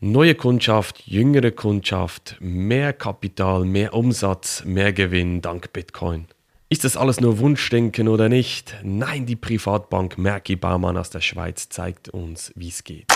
[0.00, 6.28] Neue Kundschaft, jüngere Kundschaft, mehr Kapital, mehr Umsatz, mehr Gewinn dank Bitcoin.
[6.68, 8.76] Ist das alles nur Wunschdenken oder nicht?
[8.84, 13.06] Nein, die Privatbank Merki Baumann aus der Schweiz zeigt uns, wie es geht.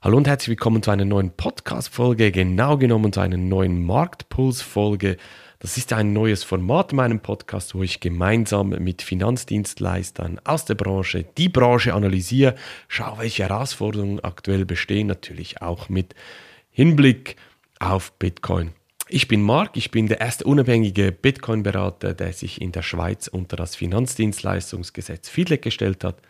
[0.00, 5.18] Hallo und herzlich willkommen zu einer neuen Podcast-Folge, genau genommen zu einer neuen Marktpuls-Folge
[5.60, 10.74] das ist ein neues Format in meinem Podcast, wo ich gemeinsam mit Finanzdienstleistern aus der
[10.74, 12.54] Branche die Branche analysiere,
[12.88, 16.14] schaue, welche Herausforderungen aktuell bestehen, natürlich auch mit
[16.70, 17.36] Hinblick
[17.78, 18.72] auf Bitcoin.
[19.10, 23.56] Ich bin Marc, ich bin der erste unabhängige Bitcoin-Berater, der sich in der Schweiz unter
[23.56, 26.22] das Finanzdienstleistungsgesetz FIDLEG gestellt hat.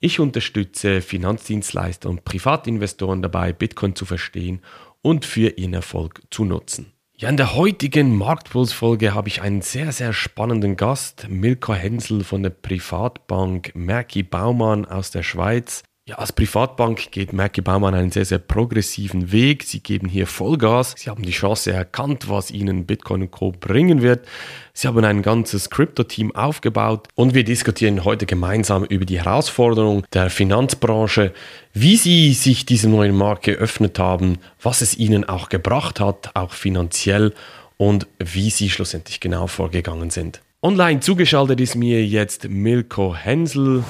[0.00, 4.62] Ich unterstütze Finanzdienstleister und Privatinvestoren dabei, Bitcoin zu verstehen
[5.02, 6.92] und für ihren Erfolg zu nutzen.
[7.16, 12.42] Ja, in der heutigen Marktpuls-Folge habe ich einen sehr, sehr spannenden Gast, Milka Hensel von
[12.42, 15.84] der Privatbank Merki Baumann aus der Schweiz.
[16.04, 19.62] Ja, als Privatbank geht Merki Baumann einen sehr, sehr progressiven Weg.
[19.62, 20.96] Sie geben hier Vollgas.
[20.98, 23.52] Sie haben die Chance erkannt, was ihnen Bitcoin Co.
[23.52, 24.26] bringen wird.
[24.72, 30.28] Sie haben ein ganzes Crypto-Team aufgebaut und wir diskutieren heute gemeinsam über die Herausforderungen der
[30.28, 31.32] Finanzbranche,
[31.72, 36.52] wie sie sich diese neuen Markt geöffnet haben, was es ihnen auch gebracht hat, auch
[36.52, 37.32] finanziell
[37.76, 40.40] und wie sie schlussendlich genau vorgegangen sind.
[40.62, 43.84] Online zugeschaltet ist mir jetzt Milko Hensel.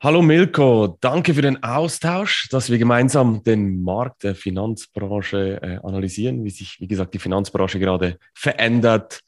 [0.00, 6.44] Hallo Milko, danke für den Austausch, dass wir gemeinsam den Markt der Finanzbranche äh, analysieren,
[6.44, 9.22] wie sich, wie gesagt, die Finanzbranche gerade verändert,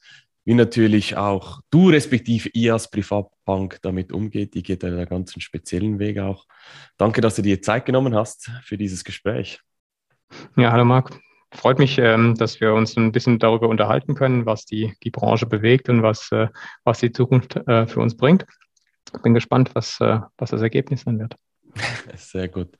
[0.45, 4.53] wie natürlich auch du respektive ihr als Privatbank damit umgeht.
[4.53, 6.45] Die geht einen ganz speziellen Weg auch.
[6.95, 9.59] Danke, dass du dir Zeit genommen hast für dieses Gespräch.
[10.55, 11.19] Ja, hallo Marc.
[11.53, 15.47] Freut mich, ähm, dass wir uns ein bisschen darüber unterhalten können, was die, die Branche
[15.47, 16.47] bewegt und was, äh,
[16.85, 18.45] was die Zukunft äh, für uns bringt
[19.23, 21.35] bin gespannt, was, äh, was das Ergebnis sein wird.
[22.15, 22.77] Sehr gut.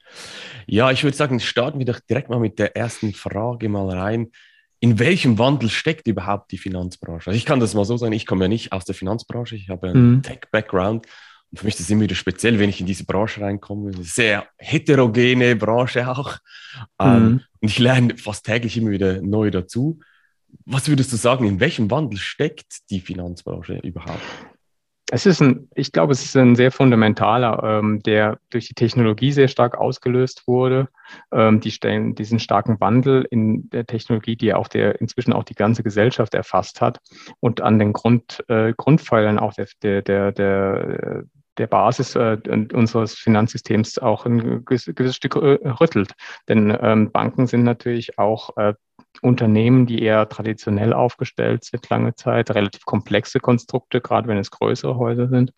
[0.65, 4.31] Ja, ich würde sagen, starten wir doch direkt mal mit der ersten Frage mal rein.
[4.79, 7.29] In welchem Wandel steckt überhaupt die Finanzbranche?
[7.29, 9.69] Also ich kann das mal so sagen, ich komme ja nicht aus der Finanzbranche, ich
[9.69, 10.23] habe einen mhm.
[10.23, 11.05] Tech-Background.
[11.51, 13.91] Und für mich ist es immer wieder speziell, wenn ich in diese Branche reinkomme.
[13.91, 16.37] Eine sehr heterogene Branche auch.
[16.99, 17.41] Ähm, mhm.
[17.59, 19.99] und ich lerne fast täglich immer wieder neu dazu.
[20.65, 24.21] Was würdest du sagen, in welchem Wandel steckt die Finanzbranche überhaupt?
[25.13, 29.33] Es ist ein, ich glaube, es ist ein sehr fundamentaler, ähm, der durch die Technologie
[29.33, 30.87] sehr stark ausgelöst wurde.
[31.33, 35.53] Ähm, die stellen diesen starken Wandel in der Technologie, die auch der inzwischen auch die
[35.53, 36.99] ganze Gesellschaft erfasst hat
[37.41, 41.23] und an den Grund, äh, Grundpfeilern auch der, der, der, der
[41.57, 42.37] der Basis äh,
[42.73, 46.13] unseres Finanzsystems auch ein gewisses Stück äh, rüttelt.
[46.47, 48.73] Denn ähm, Banken sind natürlich auch äh,
[49.21, 54.97] Unternehmen, die eher traditionell aufgestellt sind, lange Zeit, relativ komplexe Konstrukte, gerade wenn es größere
[54.97, 55.53] Häuser sind.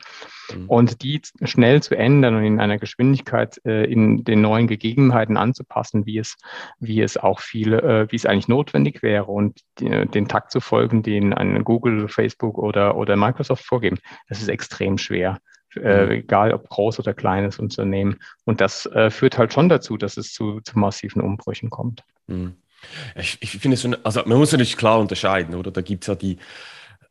[0.53, 0.69] Mhm.
[0.69, 6.05] Und die schnell zu ändern und in einer Geschwindigkeit äh, in den neuen Gegebenheiten anzupassen,
[6.05, 6.35] wie es,
[6.79, 10.59] wie es auch viele, äh, wie es eigentlich notwendig wäre und die, den Takt zu
[10.59, 15.39] folgen, den ein Google, Facebook oder, oder Microsoft vorgeben, das ist extrem schwer.
[15.75, 16.11] Äh, mhm.
[16.11, 18.19] egal ob groß oder kleines Unternehmen.
[18.45, 22.03] Und das äh, führt halt schon dazu, dass es zu, zu massiven Umbrüchen kommt.
[22.27, 22.57] Mhm.
[23.15, 25.71] Ich, ich finde es, also man muss natürlich klar unterscheiden, oder?
[25.71, 26.37] Da gibt es ja die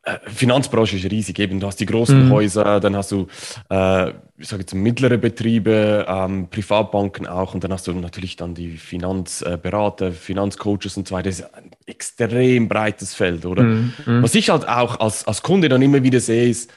[0.05, 2.31] äh, Finanzbranche ist riesig, eben du hast die großen mhm.
[2.31, 3.27] Häuser, dann hast du,
[3.69, 8.53] äh, ich sage jetzt mittlere Betriebe, ähm, Privatbanken auch und dann hast du natürlich dann
[8.53, 11.29] die Finanzberater, Finanzcoaches und so weiter.
[11.29, 13.63] Das ist ein extrem breites Feld, oder?
[13.63, 13.93] Mhm.
[14.05, 14.23] mhm.
[14.23, 16.69] Was ich halt auch als, als Kunde dann immer wieder sehe, ist,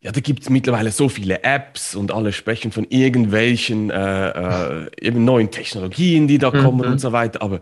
[0.00, 4.90] ja, da gibt es mittlerweile so viele Apps und alle sprechen von irgendwelchen äh, äh,
[5.00, 6.62] eben neuen Technologien, die da mhm.
[6.64, 7.40] kommen und so weiter.
[7.42, 7.60] Aber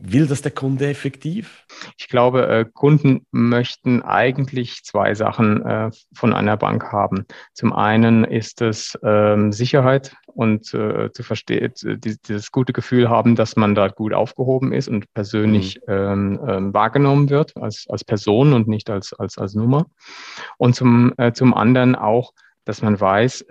[0.00, 1.66] Will das der Kunde effektiv?
[1.96, 7.26] Ich glaube, äh, Kunden möchten eigentlich zwei Sachen äh, von einer Bank haben.
[7.52, 13.56] Zum einen ist es ähm, Sicherheit und äh, zu verstehen, dieses gute Gefühl haben, dass
[13.56, 15.92] man da gut aufgehoben ist und persönlich mhm.
[15.92, 19.86] ähm, ähm, wahrgenommen wird als, als Person und nicht als, als, als Nummer.
[20.58, 22.32] Und zum, zum anderen auch,
[22.64, 23.46] dass man weiß,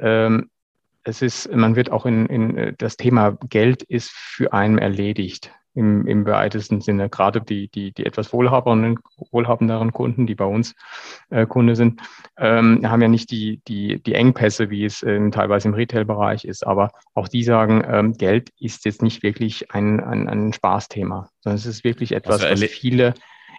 [1.04, 6.08] es ist, man wird auch in, in das Thema Geld ist für einen erledigt im,
[6.08, 7.10] im weitesten Sinne.
[7.10, 9.00] Gerade die, die, die etwas wohlhabenderen,
[9.32, 10.76] wohlhabenderen Kunden, die bei uns
[11.30, 12.02] äh, Kunde sind,
[12.38, 16.66] ähm, haben ja nicht die, die, die Engpässe, wie es ähm, teilweise im Retail-Bereich ist.
[16.66, 21.58] Aber auch die sagen, ähm, Geld ist jetzt nicht wirklich ein, ein, ein Spaßthema, sondern
[21.58, 23.14] es ist wirklich etwas, also was viele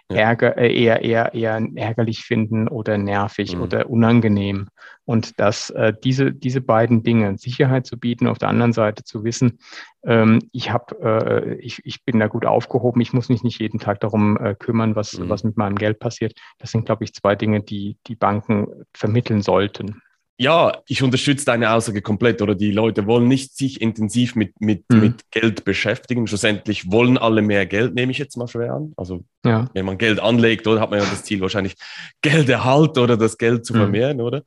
[0.09, 3.61] Ärger, äh, eher, eher, eher ärgerlich finden oder nervig mhm.
[3.61, 4.69] oder unangenehm.
[5.05, 9.23] Und dass äh, diese, diese beiden Dinge, Sicherheit zu bieten, auf der anderen Seite zu
[9.23, 9.59] wissen,
[10.03, 13.79] ähm, ich, hab, äh, ich, ich bin da gut aufgehoben, ich muss mich nicht jeden
[13.79, 15.29] Tag darum äh, kümmern, was, mhm.
[15.29, 16.33] was mit meinem Geld passiert.
[16.57, 20.01] Das sind, glaube ich, zwei Dinge, die die Banken vermitteln sollten.
[20.41, 24.85] Ja, ich unterstütze deine Aussage komplett oder die Leute wollen nicht sich intensiv mit, mit,
[24.89, 24.99] mhm.
[25.01, 26.27] mit Geld beschäftigen.
[26.27, 28.93] Schlussendlich wollen alle mehr Geld, nehme ich jetzt mal schwer an.
[28.95, 29.69] Also ja.
[29.73, 31.75] wenn man Geld anlegt, oder hat man ja das Ziel wahrscheinlich
[32.21, 33.79] Gelderhalt oder das Geld zu mhm.
[33.79, 34.43] vermehren, oder?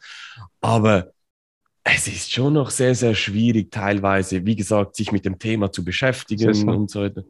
[0.62, 1.12] Aber
[1.84, 5.84] es ist schon noch sehr, sehr schwierig, teilweise, wie gesagt, sich mit dem Thema zu
[5.84, 7.22] beschäftigen und so weiter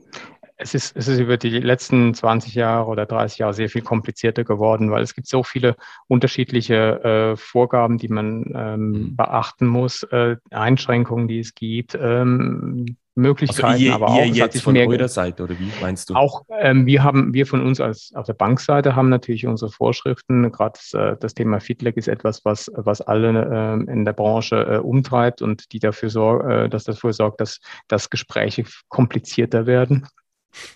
[0.62, 4.44] es ist, es ist über die letzten 20 Jahre oder 30 Jahre sehr viel komplizierter
[4.44, 5.76] geworden, weil es gibt so viele
[6.08, 9.16] unterschiedliche äh, Vorgaben, die man ähm, mhm.
[9.16, 14.62] beachten muss, äh, Einschränkungen, die es gibt, ähm, Möglichkeiten, also ihr, aber auch ihr jetzt
[14.62, 16.14] von eurer Seite oder wie meinst du?
[16.14, 20.50] Auch ähm, wir haben, wir von uns als auf der Bankseite haben natürlich unsere Vorschriften.
[20.50, 24.78] Gerade äh, das Thema Feedback ist etwas, was was alle äh, in der Branche äh,
[24.78, 30.06] umtreibt und die dafür sorgen, äh, dass dafür sorgt, dass dass Gespräche komplizierter werden.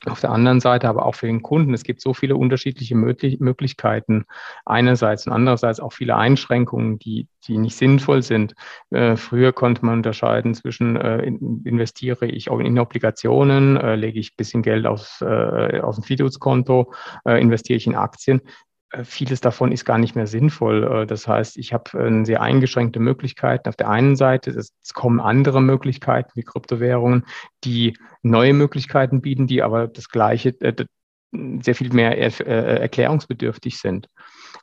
[0.07, 1.75] Auf der anderen Seite aber auch für den Kunden.
[1.75, 4.25] Es gibt so viele unterschiedliche Möglichkeiten
[4.65, 8.55] einerseits und andererseits auch viele Einschränkungen, die, die nicht sinnvoll sind.
[8.91, 11.23] Äh, früher konnte man unterscheiden zwischen äh,
[11.65, 16.93] investiere ich in Obligationen, äh, lege ich ein bisschen Geld aufs, äh, auf ein Fidutskonto,
[17.25, 18.41] äh, investiere ich in Aktien.
[18.91, 20.85] Äh, vieles davon ist gar nicht mehr sinnvoll.
[20.85, 23.69] Äh, das heißt, ich habe äh, sehr eingeschränkte Möglichkeiten.
[23.69, 27.25] Auf der einen Seite, es kommen andere Möglichkeiten wie Kryptowährungen,
[27.65, 30.55] die neue Möglichkeiten bieten, die aber das gleiche,
[31.61, 34.09] sehr viel mehr erklärungsbedürftig sind.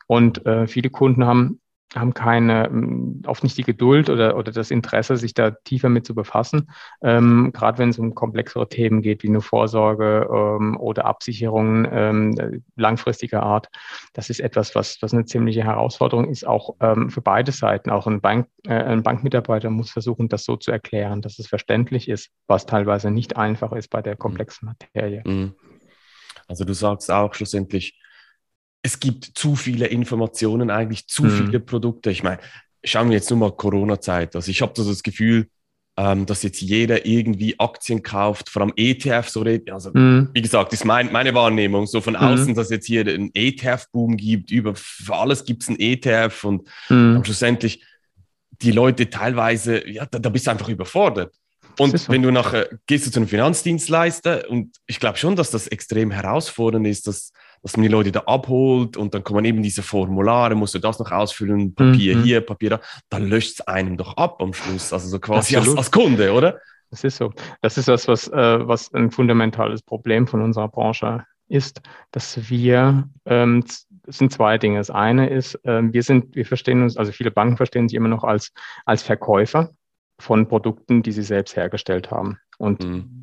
[0.07, 1.59] Und viele Kunden haben
[1.95, 6.05] haben keine, ähm, oft nicht die Geduld oder, oder das Interesse, sich da tiefer mit
[6.05, 6.71] zu befassen.
[7.01, 12.63] Ähm, gerade wenn es um komplexere Themen geht, wie eine Vorsorge ähm, oder Absicherungen ähm,
[12.75, 13.67] langfristiger Art.
[14.13, 17.89] Das ist etwas, was, was eine ziemliche Herausforderung ist, auch ähm, für beide Seiten.
[17.89, 22.09] Auch ein, Bank, äh, ein Bankmitarbeiter muss versuchen, das so zu erklären, dass es verständlich
[22.09, 25.23] ist, was teilweise nicht einfach ist bei der komplexen Materie.
[25.25, 25.53] Mhm.
[26.47, 27.97] Also du sagst auch schlussendlich,
[28.83, 31.29] es gibt zu viele Informationen, eigentlich zu mhm.
[31.29, 32.11] viele Produkte.
[32.11, 32.39] Ich meine,
[32.83, 34.35] schauen wir jetzt nur mal Corona-Zeit.
[34.35, 35.47] Also ich habe so das Gefühl,
[35.95, 39.71] ähm, dass jetzt jeder irgendwie Aktien kauft, vor allem ETF so redet.
[39.71, 40.29] Also mhm.
[40.33, 42.19] wie gesagt, ist mein, meine Wahrnehmung so von mhm.
[42.19, 44.51] außen, dass jetzt hier einen ETF-Boom gibt.
[44.51, 47.23] Über für alles gibt es einen ETF und mhm.
[47.23, 47.85] schlussendlich
[48.61, 51.33] die Leute teilweise, ja, da, da bist du einfach überfordert.
[51.79, 52.11] Und so.
[52.11, 56.11] wenn du nachher gehst du zu einem Finanzdienstleister und ich glaube schon, dass das extrem
[56.11, 57.31] herausfordernd ist, dass
[57.63, 60.99] dass man die Leute da abholt und dann kommen eben diese Formulare, musst du das
[60.99, 62.23] noch ausfüllen, Papier mhm.
[62.23, 65.75] hier, Papier da, dann löscht es einem doch ab am Schluss, also so quasi als,
[65.75, 66.59] als, Kunde, oder?
[66.91, 67.31] Das ist so.
[67.61, 71.81] Das ist das, was, äh, was ein fundamentales Problem von unserer Branche ist,
[72.11, 73.63] dass wir, ähm,
[74.05, 74.77] es sind zwei Dinge.
[74.77, 78.09] Das eine ist, äh, wir sind, wir verstehen uns, also viele Banken verstehen sich immer
[78.09, 78.51] noch als,
[78.85, 79.71] als Verkäufer
[80.19, 82.37] von Produkten, die sie selbst hergestellt haben.
[82.57, 83.22] Und mhm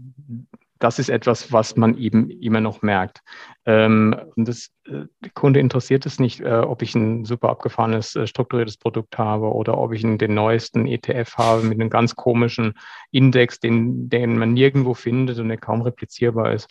[0.80, 3.20] das ist etwas, was man eben immer noch merkt.
[3.66, 5.04] Ähm, und das, äh,
[5.34, 9.78] Kunde interessiert es nicht, äh, ob ich ein super abgefahrenes, äh, strukturiertes Produkt habe oder
[9.78, 12.74] ob ich den neuesten ETF habe mit einem ganz komischen
[13.10, 16.68] Index, den, den man nirgendwo findet und der kaum replizierbar ist.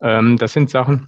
[0.00, 1.06] Ähm, das sind Sachen,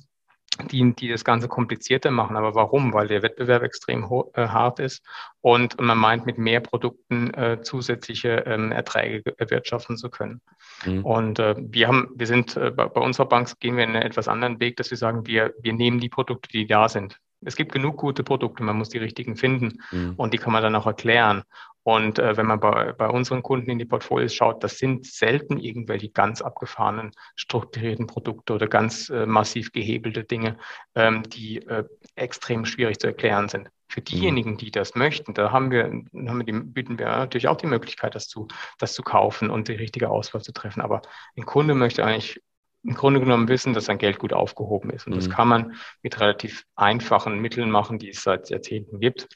[0.71, 2.37] die, die das Ganze komplizierter machen.
[2.37, 2.93] Aber warum?
[2.93, 4.05] Weil der Wettbewerb extrem
[4.35, 5.05] äh, hart ist
[5.41, 10.41] und man meint, mit mehr Produkten äh, zusätzliche ähm, Erträge erwirtschaften zu können.
[10.85, 11.05] Mhm.
[11.05, 14.29] Und äh, wir haben, wir sind äh, bei, bei unserer Bank gehen wir einen etwas
[14.29, 17.19] anderen Weg, dass wir sagen, wir, wir nehmen die Produkte, die da sind.
[17.47, 20.15] Es gibt genug gute Produkte, man muss die richtigen finden mhm.
[20.17, 21.43] und die kann man dann auch erklären.
[21.85, 25.59] Und äh, wenn man bei, bei unseren Kunden in die Portfolios schaut, das sind selten
[25.61, 30.57] irgendwelche ganz abgefahrenen, strukturierten Produkte oder ganz äh, massiv gehebelte Dinge,
[30.95, 33.69] ähm, die äh, extrem schwierig zu erklären sind.
[33.87, 34.05] Für mhm.
[34.05, 37.67] diejenigen, die das möchten, da haben wir, haben wir die, bieten wir natürlich auch die
[37.67, 38.49] Möglichkeit, das zu,
[38.79, 40.81] das zu kaufen und die richtige Auswahl zu treffen.
[40.81, 41.03] Aber
[41.37, 42.41] ein Kunde möchte eigentlich
[42.83, 45.07] im Grunde genommen wissen, dass sein Geld gut aufgehoben ist.
[45.07, 45.17] Und mhm.
[45.17, 49.29] das kann man mit relativ einfachen Mitteln machen, die es seit Jahrzehnten gibt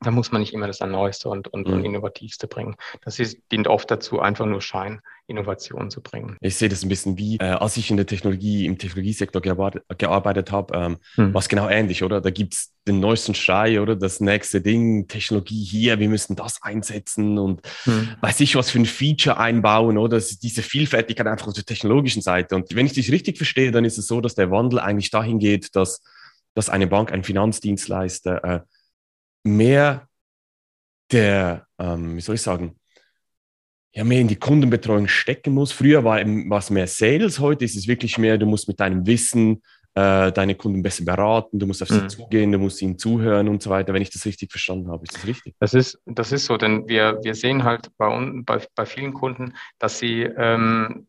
[0.00, 1.74] da muss man nicht immer das Neueste und, und, mhm.
[1.74, 2.76] und Innovativste bringen.
[3.04, 6.36] Das ist, dient oft dazu, einfach nur Schein Innovation zu bringen.
[6.40, 9.84] Ich sehe das ein bisschen wie, äh, als ich in der Technologie, im Technologiesektor gearbeitet,
[9.96, 11.32] gearbeitet habe, ähm, hm.
[11.32, 12.20] war es genau ähnlich, oder?
[12.20, 13.94] Da gibt es den neuesten Schrei, oder?
[13.94, 18.08] Das nächste Ding, Technologie hier, wir müssen das einsetzen und hm.
[18.20, 20.16] weiß ich was für ein Feature einbauen, oder?
[20.16, 22.56] Das ist diese Vielfältigkeit einfach auf der technologischen Seite.
[22.56, 25.38] Und wenn ich dich richtig verstehe, dann ist es so, dass der Wandel eigentlich dahin
[25.38, 26.02] geht, dass,
[26.54, 28.60] dass eine Bank, ein Finanzdienstleister äh,
[29.42, 30.08] mehr
[31.10, 32.76] der, ähm, wie soll ich sagen,
[33.92, 35.72] ja, mehr in die Kundenbetreuung stecken muss.
[35.72, 39.62] Früher war es mehr Sales, heute ist es wirklich mehr, du musst mit deinem Wissen
[39.94, 42.08] äh, deine Kunden besser beraten, du musst auf sie mhm.
[42.08, 45.02] zugehen, du musst ihnen zuhören und so weiter, wenn ich das richtig verstanden habe.
[45.02, 45.54] Ist das richtig?
[45.58, 48.08] Das ist, das ist so, denn wir, wir sehen halt bei,
[48.44, 51.08] bei, bei vielen Kunden, dass sie ähm,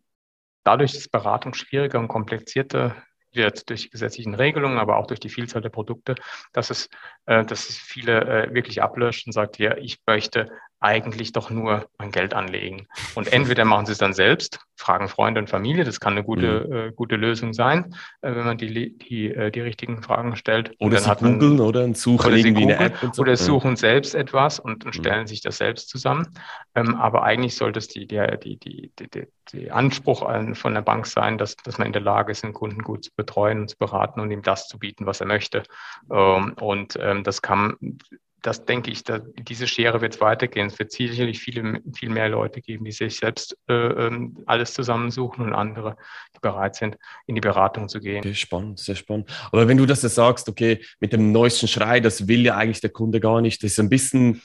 [0.64, 2.96] dadurch, dass Beratung schwieriger und komplizierter
[3.34, 6.16] wird durch die gesetzlichen Regelungen, aber auch durch die Vielzahl der Produkte,
[6.54, 6.90] dass es,
[7.26, 11.88] äh, dass es viele äh, wirklich ablöscht und sagt, ja, ich möchte eigentlich doch nur
[12.00, 12.88] mein Geld anlegen.
[13.16, 16.68] Und entweder machen sie es dann selbst, fragen Freunde und Familie, das kann eine gute,
[16.68, 16.76] mhm.
[16.76, 20.74] äh, gute Lösung sein, äh, wenn man die, die, äh, die richtigen Fragen stellt.
[20.80, 23.22] Oder sie googeln oder suchen irgendwie eine App so.
[23.22, 25.28] Oder suchen selbst etwas und, und stellen mhm.
[25.28, 26.28] sich das selbst zusammen.
[26.74, 31.06] Ähm, aber eigentlich sollte es die, die, die, die, die, die Anspruch von der Bank
[31.06, 33.78] sein, dass, dass man in der Lage ist, den Kunden gut zu betreuen und zu
[33.78, 35.63] beraten und ihm das zu bieten, was er möchte.
[36.12, 37.78] Ähm, und ähm, das kann
[38.42, 39.04] das denke ich,
[39.38, 40.68] diese Schere wird weitergehen.
[40.68, 45.46] Es wird sicherlich viele, viel mehr Leute geben, die sich selbst äh, ähm, alles zusammensuchen
[45.46, 45.96] und andere,
[46.36, 46.98] die bereit sind,
[47.28, 48.20] in die Beratung zu gehen.
[48.20, 49.30] Okay, spannend, sehr spannend.
[49.51, 52.82] Aber wenn du das jetzt sagst, okay, mit dem neuesten Schrei, das will ja eigentlich
[52.82, 54.42] der Kunde gar nicht, das ist ein bisschen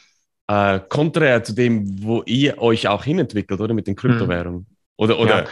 [0.47, 4.61] äh, konträr zu dem, wo ihr euch auch hinentwickelt, oder mit den Kryptowährungen.
[4.61, 4.76] Hm.
[4.99, 5.45] Oder, oder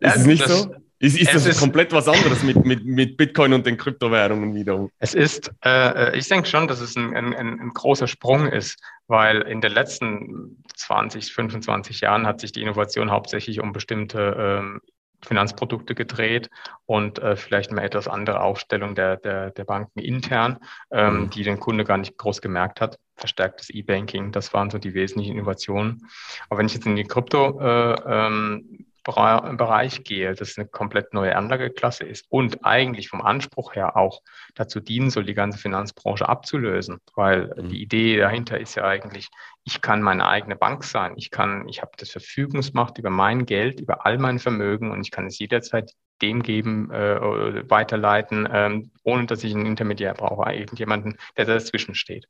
[0.00, 0.08] ja.
[0.08, 0.74] ist es nicht das, so?
[1.02, 4.88] Ist, ist das ist, komplett was anderes mit, mit, mit Bitcoin und den Kryptowährungen wiederum?
[5.00, 9.40] Es ist, äh, ich denke schon, dass es ein, ein, ein großer Sprung ist, weil
[9.42, 14.80] in den letzten 20, 25 Jahren hat sich die Innovation hauptsächlich um bestimmte ähm,
[15.24, 16.50] Finanzprodukte gedreht
[16.86, 20.58] und äh, vielleicht eine etwas andere Aufstellung der, der, der Banken intern,
[20.92, 21.30] ähm, mhm.
[21.30, 23.00] die den Kunde gar nicht groß gemerkt hat.
[23.16, 26.08] Verstärktes E-Banking, das waren so die wesentlichen Innovationen.
[26.48, 31.34] Aber wenn ich jetzt in die Krypto äh, ähm, Bereich gehe, das eine komplett neue
[31.36, 34.22] Anlageklasse ist und eigentlich vom Anspruch her auch
[34.54, 37.68] dazu dienen soll, die ganze Finanzbranche abzulösen, weil mhm.
[37.68, 39.28] die Idee dahinter ist ja eigentlich,
[39.64, 43.80] ich kann meine eigene Bank sein, ich kann, ich habe das Verfügungsmacht über mein Geld,
[43.80, 49.26] über all mein Vermögen und ich kann es jederzeit dem geben, äh, weiterleiten, ähm, ohne
[49.26, 52.28] dass ich einen Intermediär brauche, irgendjemanden, der dazwischen steht.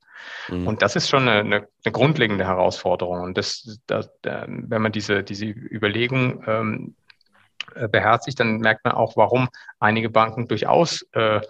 [0.48, 0.66] Mhm.
[0.66, 3.20] Und das ist schon eine, eine, eine, grundlegende Herausforderung.
[3.20, 6.94] Und das, das, wenn man diese, diese Überlegung ähm,
[7.74, 9.48] äh, beherzigt, dann merkt man auch, warum
[9.78, 11.40] einige Banken durchaus äh,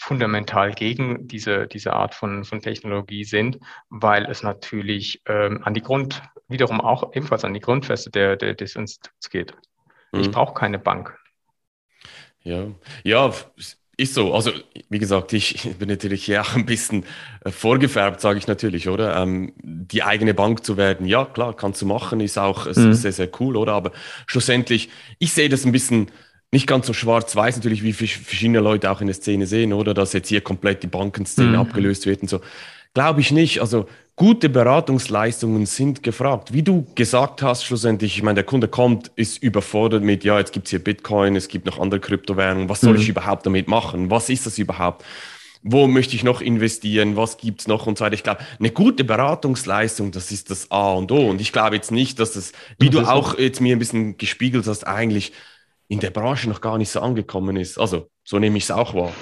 [0.00, 3.58] fundamental gegen diese, diese Art von, von Technologie sind,
[3.90, 8.54] weil es natürlich ähm, an die Grund, wiederum auch ebenfalls an die Grundfeste der, der
[8.54, 9.52] des Instituts geht.
[10.12, 10.20] Mhm.
[10.20, 11.18] Ich brauche keine Bank.
[12.42, 12.68] Ja,
[13.04, 13.30] ja,
[13.98, 14.32] ist so.
[14.32, 14.52] Also,
[14.88, 17.04] wie gesagt, ich bin natürlich hier auch ein bisschen
[17.44, 19.20] äh, vorgefärbt, sage ich natürlich, oder?
[19.20, 22.94] Ähm, die eigene Bank zu werden, ja, klar, kannst du machen, ist auch mhm.
[22.94, 23.74] sehr, sehr cool, oder?
[23.74, 23.92] Aber
[24.26, 24.88] schlussendlich,
[25.18, 26.10] ich sehe das ein bisschen
[26.52, 29.94] nicht ganz so schwarz-weiß, natürlich, wie verschiedene Leute auch in der Szene sehen, oder?
[29.94, 31.60] Dass jetzt hier komplett die Bankenszene mhm.
[31.60, 32.40] abgelöst wird und so.
[32.92, 33.60] Glaube ich nicht.
[33.60, 36.52] Also gute Beratungsleistungen sind gefragt.
[36.52, 40.52] Wie du gesagt hast, schlussendlich, ich meine, der Kunde kommt, ist überfordert mit, ja, jetzt
[40.52, 43.00] gibt es hier Bitcoin, es gibt noch andere Kryptowährungen, was soll mhm.
[43.00, 44.10] ich überhaupt damit machen?
[44.10, 45.04] Was ist das überhaupt?
[45.62, 47.16] Wo möchte ich noch investieren?
[47.16, 48.14] Was gibt es noch und so weiter?
[48.14, 51.30] Ich glaube, eine gute Beratungsleistung, das ist das A und O.
[51.30, 54.18] Und ich glaube jetzt nicht, dass das, wie das du auch jetzt mir ein bisschen
[54.18, 55.32] gespiegelt hast, eigentlich
[55.90, 57.76] in der Branche noch gar nicht so angekommen ist.
[57.76, 59.12] Also, so nehme ich es auch wahr.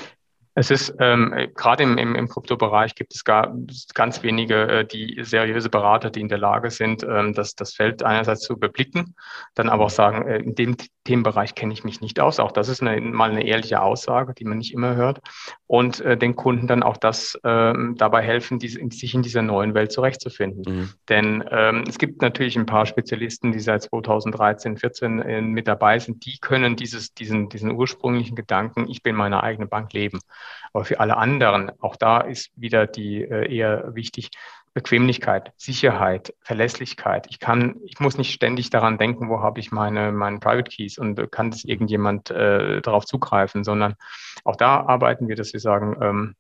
[0.58, 3.56] Es ist ähm, gerade im, im, im Kryptobereich gibt es gar
[3.94, 8.02] ganz wenige, äh, die seriöse Berater, die in der Lage sind, ähm, das, das Feld
[8.02, 9.14] einerseits zu überblicken,
[9.54, 12.40] dann aber auch sagen, äh, in dem Themenbereich kenne ich mich nicht aus.
[12.40, 15.20] Auch das ist eine, mal eine ehrliche Aussage, die man nicht immer hört.
[15.66, 19.74] Und äh, den Kunden dann auch das ähm, dabei helfen, die, sich in dieser neuen
[19.74, 20.64] Welt zurechtzufinden.
[20.66, 20.90] Mhm.
[21.08, 26.00] Denn ähm, es gibt natürlich ein paar Spezialisten, die seit 2013, 14 äh, mit dabei
[26.00, 30.18] sind, die können dieses, diesen, diesen ursprünglichen Gedanken, ich bin meine eigene Bank leben.
[30.72, 34.30] Aber für alle anderen, auch da ist wieder die äh, eher wichtig,
[34.74, 37.26] Bequemlichkeit, Sicherheit, Verlässlichkeit.
[37.30, 40.98] Ich kann, ich muss nicht ständig daran denken, wo habe ich meine, meine Private Keys
[40.98, 43.94] und kann das irgendjemand äh, darauf zugreifen, sondern
[44.44, 46.36] auch da arbeiten wir, dass wir sagen, ähm,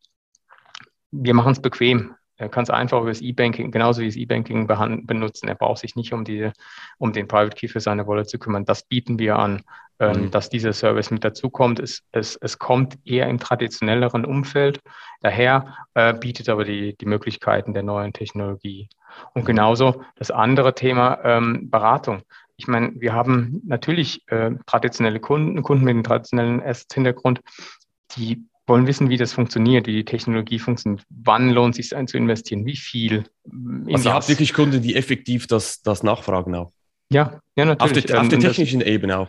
[1.10, 2.14] wir machen es bequem.
[2.38, 4.66] Er kann es einfach über das E-Banking, genauso wie das E-Banking
[5.06, 5.48] benutzen.
[5.48, 6.50] Er braucht sich nicht um, die,
[6.98, 8.64] um den Private Key für seine Wallet zu kümmern.
[8.64, 9.62] Das bieten wir an,
[9.98, 10.30] ähm, mhm.
[10.30, 11.80] dass dieser Service mit dazukommt.
[11.80, 14.80] Es, es, es kommt eher im traditionelleren Umfeld.
[15.20, 18.88] Daher äh, bietet aber die, die Möglichkeiten der neuen Technologie.
[19.34, 22.22] Und genauso das andere Thema ähm, Beratung.
[22.56, 27.40] Ich meine, wir haben natürlich äh, traditionelle Kunden, Kunden mit einem traditionellen Assets-Hintergrund,
[28.16, 31.04] die wollen wissen, wie das funktioniert, wie die Technologie funktioniert.
[31.08, 32.66] Wann lohnt es sich zu investieren?
[32.66, 33.24] Wie viel?
[33.92, 36.72] Also ihr habt wirklich Kunden, die effektiv das, das nachfragen auch.
[37.10, 38.04] Ja, ja, natürlich.
[38.04, 39.28] Auf der, auf der ähm, technischen das, Ebene auch.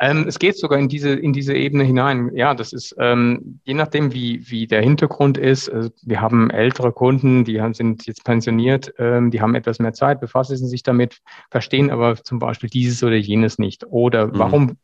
[0.00, 2.30] Ähm, es geht sogar in diese, in diese Ebene hinein.
[2.34, 5.68] Ja, das ist, ähm, je nachdem, wie, wie der Hintergrund ist.
[5.68, 9.92] Also wir haben ältere Kunden, die haben, sind jetzt pensioniert, ähm, die haben etwas mehr
[9.92, 13.84] Zeit, befassen sich damit, verstehen aber zum Beispiel dieses oder jenes nicht.
[13.88, 14.38] Oder mhm.
[14.38, 14.76] warum,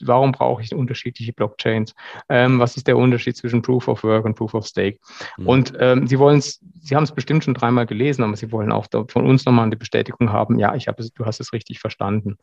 [0.00, 1.94] warum brauche ich unterschiedliche Blockchains?
[2.30, 4.98] Ähm, was ist der Unterschied zwischen Proof of Work und Proof of Stake?
[5.36, 5.46] Mhm.
[5.46, 8.72] Und ähm, sie wollen es, sie haben es bestimmt schon dreimal gelesen, aber sie wollen
[8.72, 11.78] auch von uns nochmal eine Bestätigung haben, ja, ich habe es, du hast es richtig
[11.78, 12.38] verstanden.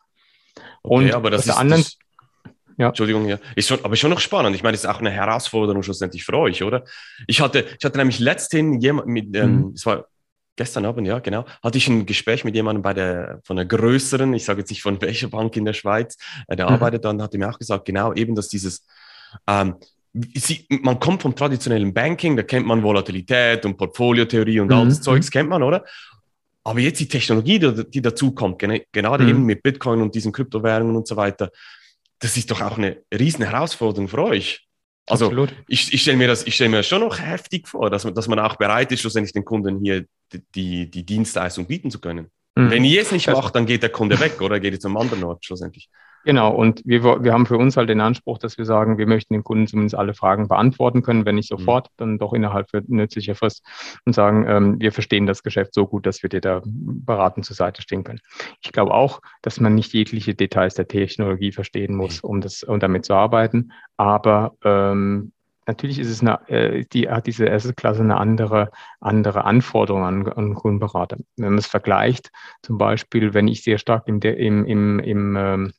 [0.82, 1.98] Okay, und aber das ist, anderen, das
[2.80, 2.88] ja.
[2.88, 3.38] Entschuldigung, ja.
[3.54, 4.56] Ist schon, aber schon noch spannend.
[4.56, 6.84] Ich meine, es ist auch eine Herausforderung schlussendlich für euch, oder?
[7.26, 9.72] Ich hatte, ich hatte nämlich letztens jemand mit, ähm, mhm.
[9.74, 10.06] es war
[10.56, 14.32] gestern Abend, ja, genau, hatte ich ein Gespräch mit jemandem bei der, von einer größeren,
[14.34, 16.16] ich sage jetzt nicht von welcher Bank in der Schweiz,
[16.48, 16.74] äh, der mhm.
[16.74, 18.86] arbeitet dann, hat er mir auch gesagt, genau eben, dass dieses,
[19.46, 19.76] ähm,
[20.12, 24.72] Sie, man kommt vom traditionellen Banking, da kennt man Volatilität und Portfoliotheorie und mhm.
[24.72, 25.02] all das mhm.
[25.02, 25.84] Zeugs kennt man, oder?
[26.64, 29.30] Aber jetzt die Technologie, die, die dazu kommt, gerade mhm.
[29.30, 31.50] eben mit Bitcoin und diesen Kryptowährungen und so weiter,
[32.20, 34.66] das ist doch auch eine riesen Herausforderung für euch.
[35.06, 35.54] Also Absolut.
[35.66, 38.28] ich, ich stelle mir das, ich stelle mir schon noch heftig vor, dass man, dass
[38.28, 42.28] man auch bereit ist, schlussendlich den Kunden hier die, die, die Dienstleistung bieten zu können.
[42.54, 42.70] Mhm.
[42.70, 45.24] Wenn ihr es nicht macht, dann geht der Kunde weg oder geht es zum anderen
[45.24, 45.88] Ort schlussendlich.
[46.24, 49.32] Genau, und wir, wir haben für uns halt den Anspruch, dass wir sagen, wir möchten
[49.32, 51.58] dem Kunden zumindest alle Fragen beantworten können, wenn nicht mhm.
[51.58, 51.94] sofort, mhm.
[51.96, 53.64] dann doch innerhalb nützlicher Frist
[54.04, 57.56] und sagen, ähm, wir verstehen das Geschäft so gut, dass wir dir da beratend zur
[57.56, 58.20] Seite stehen können.
[58.62, 62.30] Ich glaube auch, dass man nicht jegliche Details der Technologie verstehen muss, mhm.
[62.30, 65.32] um das um damit zu arbeiten, aber ähm,
[65.66, 70.28] natürlich ist es eine, äh, die, hat diese erste Klasse eine andere, andere Anforderung an,
[70.28, 71.18] an Kundenberater.
[71.36, 72.30] Wenn man es vergleicht,
[72.62, 75.72] zum Beispiel, wenn ich sehr stark im, im, im, im ähm,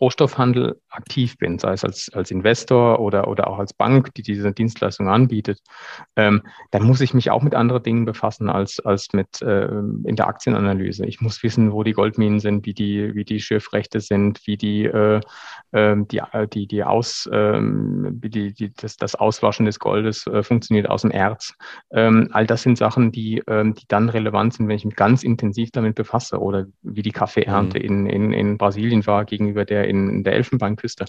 [0.00, 4.52] Rohstoffhandel aktiv bin, sei es als, als Investor oder, oder auch als Bank, die diese
[4.52, 5.60] Dienstleistung anbietet,
[6.16, 10.16] ähm, dann muss ich mich auch mit anderen Dingen befassen als, als mit äh, in
[10.16, 11.06] der Aktienanalyse.
[11.06, 14.84] Ich muss wissen, wo die Goldminen sind, wie die, wie die Schiffrechte sind, wie die,
[14.84, 15.20] äh,
[15.72, 20.26] ähm, die, äh, die, die Aus, äh, wie die, die, das, das Auswaschen des Goldes
[20.26, 21.54] äh, funktioniert aus dem Erz.
[21.90, 25.22] Ähm, all das sind Sachen, die, ähm, die dann relevant sind, wenn ich mich ganz
[25.22, 27.84] intensiv damit befasse oder wie die Kaffeeernte mhm.
[27.84, 31.06] in, in, in Brasilien war gegenüber der in, in der Elfenbeinküste.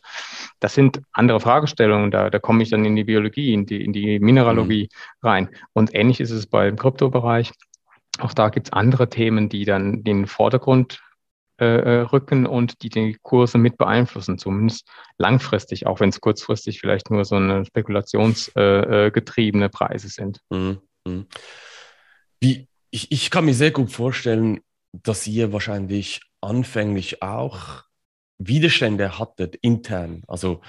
[0.59, 3.93] Das sind andere Fragestellungen, da, da komme ich dann in die Biologie, in die, in
[3.93, 4.89] die Mineralogie
[5.21, 5.27] mhm.
[5.27, 5.49] rein.
[5.73, 7.51] Und ähnlich ist es beim Kryptobereich.
[8.19, 11.01] Auch da gibt es andere Themen, die dann den Vordergrund
[11.61, 14.87] äh, äh, rücken und die die Kurse mit beeinflussen, zumindest
[15.19, 20.41] langfristig, auch wenn es kurzfristig vielleicht nur so eine spekulationsgetriebene äh, äh Preise sind.
[20.49, 20.81] Mhm.
[21.07, 21.27] mhm.
[22.39, 27.83] Wie, ich, ich kann mir sehr gut vorstellen, dass ihr wahrscheinlich anfänglich auch
[28.47, 30.23] Widerstände hattet intern?
[30.27, 30.61] Also,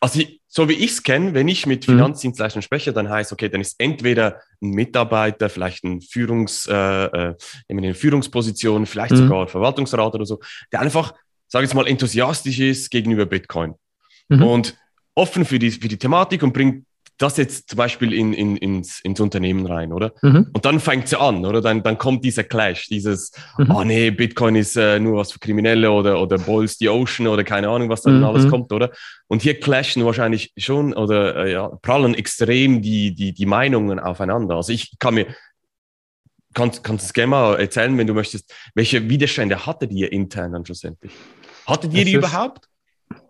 [0.00, 1.92] also so wie ich es kenne, wenn ich mit mhm.
[1.92, 7.34] Finanzdienstleistern spreche, dann heißt, okay, dann ist entweder ein Mitarbeiter, vielleicht ein Führungs, äh, äh
[7.68, 9.16] eine Führungsposition, vielleicht mhm.
[9.16, 10.40] sogar Verwaltungsrat oder so,
[10.72, 11.14] der einfach,
[11.48, 13.74] sage ich jetzt mal, enthusiastisch ist gegenüber Bitcoin
[14.28, 14.42] mhm.
[14.42, 14.76] und
[15.14, 16.84] offen für die, für die Thematik und bringt
[17.18, 20.12] das jetzt zum Beispiel in, in, ins, ins Unternehmen rein, oder?
[20.22, 20.50] Mhm.
[20.52, 21.60] Und dann fängt sie an, oder?
[21.60, 23.70] Dann, dann kommt dieser Clash, dieses, mhm.
[23.70, 27.44] oh nee, Bitcoin ist äh, nur was für Kriminelle oder, oder Boils the Ocean oder
[27.44, 28.24] keine Ahnung, was dann mhm.
[28.24, 28.90] alles kommt, oder?
[29.28, 34.56] Und hier clashen wahrscheinlich schon oder äh, ja, prallen extrem die, die, die Meinungen aufeinander.
[34.56, 35.26] Also ich kann mir,
[36.52, 40.52] kannst, kannst du es gerne mal erzählen, wenn du möchtest, welche Widerstände hattet ihr intern
[40.52, 41.12] dann schlussendlich?
[41.66, 42.68] Hattet ihr es die überhaupt?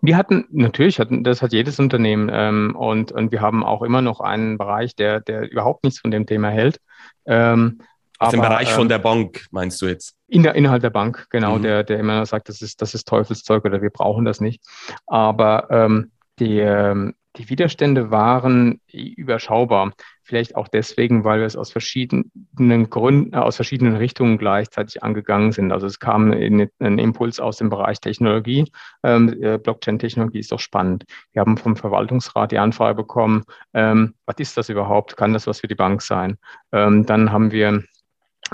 [0.04, 4.02] Wir hatten, natürlich, hatten, das hat jedes Unternehmen ähm, und, und wir haben auch immer
[4.02, 6.78] noch einen Bereich, der, der überhaupt nichts von dem Thema hält.
[7.24, 7.80] Ähm,
[8.18, 10.14] Aus dem Bereich von ähm, der Bank, meinst du jetzt?
[10.28, 11.62] In der, innerhalb der Bank, genau, mhm.
[11.62, 14.62] der, der immer sagt, das ist, das ist Teufelszeug oder wir brauchen das nicht.
[15.06, 19.92] Aber ähm, die, ähm, die Widerstände waren überschaubar.
[20.23, 25.53] Vielleicht auch deswegen, weil wir es aus verschiedenen Gründen, äh, aus verschiedenen Richtungen gleichzeitig angegangen
[25.53, 25.73] sind.
[25.73, 28.64] Also es kam ein Impuls aus dem Bereich Technologie.
[29.03, 31.05] Ähm, äh, Blockchain-Technologie ist doch spannend.
[31.33, 33.44] Wir haben vom Verwaltungsrat die Anfrage bekommen,
[33.75, 35.16] ähm, was ist das überhaupt?
[35.16, 36.38] Kann das was für die Bank sein?
[36.73, 37.85] Ähm, dann haben wir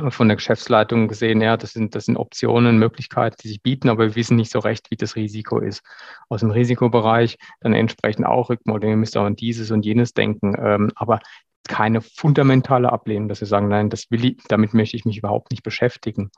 [0.08, 4.06] von der Geschäftsleitung gesehen, ja, das sind, das sind Optionen, Möglichkeiten, die sich bieten, aber
[4.06, 5.82] wir wissen nicht so recht, wie das Risiko ist.
[6.28, 10.54] Aus dem Risikobereich dann entsprechend auch Rückmeldungen, ihr müsst auch an dieses und jenes denken,
[10.58, 11.20] ähm, aber
[11.68, 15.52] keine fundamentale Ablehnung, dass wir sagen, nein, das will ich, damit möchte ich mich überhaupt
[15.52, 16.30] nicht beschäftigen.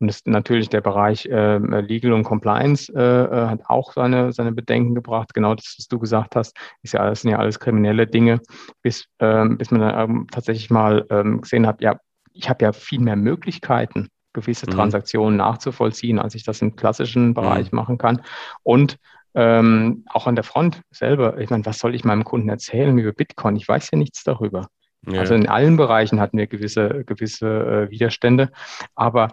[0.00, 4.52] Und das natürlich der Bereich äh, Legal und Compliance äh, äh, hat auch seine, seine
[4.52, 5.32] Bedenken gebracht.
[5.32, 8.40] Genau das, was du gesagt hast, ist ja alles, sind ja alles kriminelle Dinge,
[8.82, 12.00] bis, ähm, bis man dann ähm, tatsächlich mal ähm, gesehen hat, ja,
[12.32, 14.72] ich habe ja viel mehr Möglichkeiten, gewisse mhm.
[14.72, 17.76] Transaktionen nachzuvollziehen, als ich das im klassischen Bereich mhm.
[17.76, 18.22] machen kann.
[18.62, 18.98] Und
[19.34, 23.12] ähm, auch an der Front selber, ich meine, was soll ich meinem Kunden erzählen über
[23.12, 23.56] Bitcoin?
[23.56, 24.68] Ich weiß ja nichts darüber.
[25.06, 25.20] Ja.
[25.20, 28.50] Also in allen Bereichen hatten wir gewisse, gewisse äh, Widerstände,
[28.94, 29.28] aber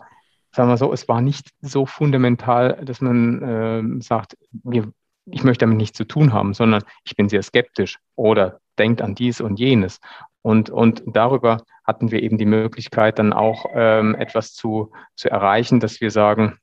[0.52, 4.92] sagen wir so, es war nicht so fundamental, dass man äh, sagt, wir,
[5.26, 9.14] ich möchte damit nichts zu tun haben, sondern ich bin sehr skeptisch oder denkt an
[9.14, 10.00] dies und jenes.
[10.48, 15.82] Und, und darüber hatten wir eben die Möglichkeit, dann auch ähm, etwas zu, zu erreichen,
[15.82, 16.58] dass wir sagen,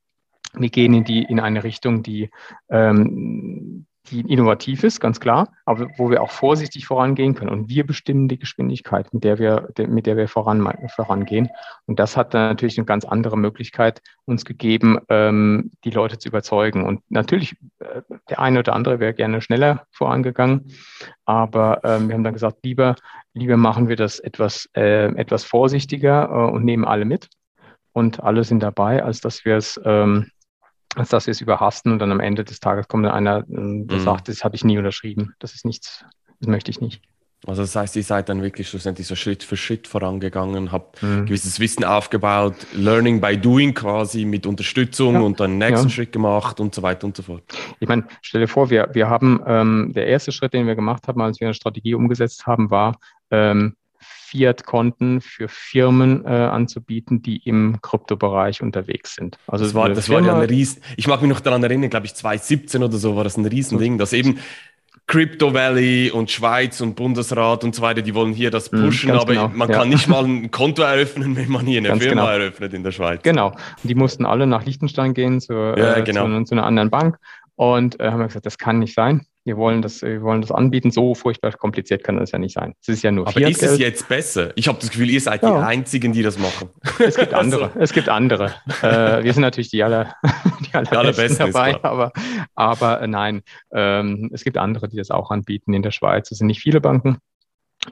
[0.53, 2.31] wir gehen in, die, in eine Richtung, die,
[2.67, 7.51] ähm, die innovativ ist, ganz klar, aber wo wir auch vorsichtig vorangehen können.
[7.51, 11.49] Und wir bestimmen die Geschwindigkeit, mit der wir, mit der wir voran, vorangehen.
[11.85, 16.29] Und das hat dann natürlich eine ganz andere Möglichkeit uns gegeben, ähm, die Leute zu
[16.29, 16.85] überzeugen.
[16.85, 20.71] Und natürlich äh, der eine oder andere wäre gerne schneller vorangegangen,
[21.25, 22.95] aber ähm, wir haben dann gesagt, lieber,
[23.33, 27.29] lieber machen wir das etwas, äh, etwas vorsichtiger äh, und nehmen alle mit
[27.93, 30.29] und alle sind dabei, als dass wir es ähm,
[30.95, 33.87] als dass wir es überhasten und dann am Ende des Tages kommt dann einer, ähm,
[33.87, 34.03] der mhm.
[34.03, 36.05] sagt, das habe ich nie unterschrieben, das ist nichts,
[36.39, 37.01] das möchte ich nicht.
[37.47, 41.25] Also das heißt, ihr seid dann wirklich schlussendlich so Schritt für Schritt vorangegangen, habt mhm.
[41.25, 45.19] gewisses Wissen aufgebaut, Learning by Doing quasi mit Unterstützung ja.
[45.19, 45.93] und dann nächsten ja.
[45.93, 47.43] Schritt gemacht und so weiter und so fort.
[47.79, 51.07] Ich meine, stell dir vor, wir, wir haben, ähm, der erste Schritt, den wir gemacht
[51.07, 52.97] haben, als wir eine Strategie umgesetzt haben, war,
[53.29, 53.75] ähm,
[54.25, 59.37] Fiat-Konten für Firmen äh, anzubieten, die im Kryptobereich unterwegs sind.
[59.47, 60.81] Also das war, das war ja ein Riesen.
[60.97, 63.97] Ich mag mich noch daran erinnern, glaube ich, 2017 oder so war das ein Riesending,
[63.97, 64.39] dass eben
[65.07, 69.11] Crypto Valley und Schweiz und Bundesrat und so weiter, die wollen hier das mhm, pushen,
[69.11, 69.77] aber genau, man ja.
[69.77, 72.33] kann nicht mal ein Konto eröffnen, wenn man hier eine ganz Firma genau.
[72.33, 73.21] eröffnet in der Schweiz.
[73.21, 73.49] Genau.
[73.49, 76.25] Und die mussten alle nach Liechtenstein gehen zu, ja, äh, genau.
[76.25, 77.17] zu, zu, einer anderen Bank
[77.55, 79.27] und äh, haben wir gesagt, das kann nicht sein.
[79.45, 80.89] Wir wollen das, wir wollen das anbieten.
[80.89, 82.73] So furchtbar kompliziert kann das ja nicht sein.
[82.81, 84.51] Es ist ja nur Aber ist es jetzt besser?
[84.55, 85.59] Ich habe das Gefühl, ihr seid ja.
[85.59, 86.69] die Einzigen, die das machen.
[86.97, 87.65] Es gibt andere.
[87.65, 87.79] also.
[87.79, 88.55] Es gibt andere.
[88.81, 90.15] Äh, wir sind natürlich die, aller,
[90.65, 92.11] die allerbesten dabei, aber,
[92.55, 96.31] aber äh, nein, ähm, es gibt andere, die das auch anbieten in der Schweiz.
[96.31, 97.19] Es sind nicht viele Banken.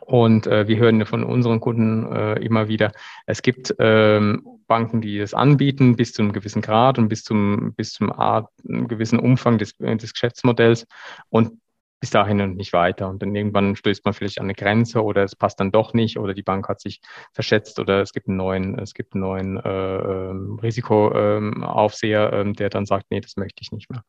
[0.01, 2.91] Und äh, wir hören von unseren Kunden äh, immer wieder,
[3.27, 7.73] es gibt ähm, Banken, die das anbieten bis zu einem gewissen Grad und bis zum,
[7.75, 10.85] bis zum Art, gewissen Umfang des, des Geschäftsmodells.
[11.29, 11.59] Und
[12.03, 13.07] bis dahin und nicht weiter.
[13.07, 16.17] Und dann irgendwann stößt man vielleicht an eine Grenze oder es passt dann doch nicht
[16.19, 16.99] oder die Bank hat sich
[17.31, 22.69] verschätzt oder es gibt einen neuen, es gibt einen neuen äh, ähm, Risikoaufseher, äh, der
[22.69, 24.03] dann sagt, nee, das möchte ich nicht mehr.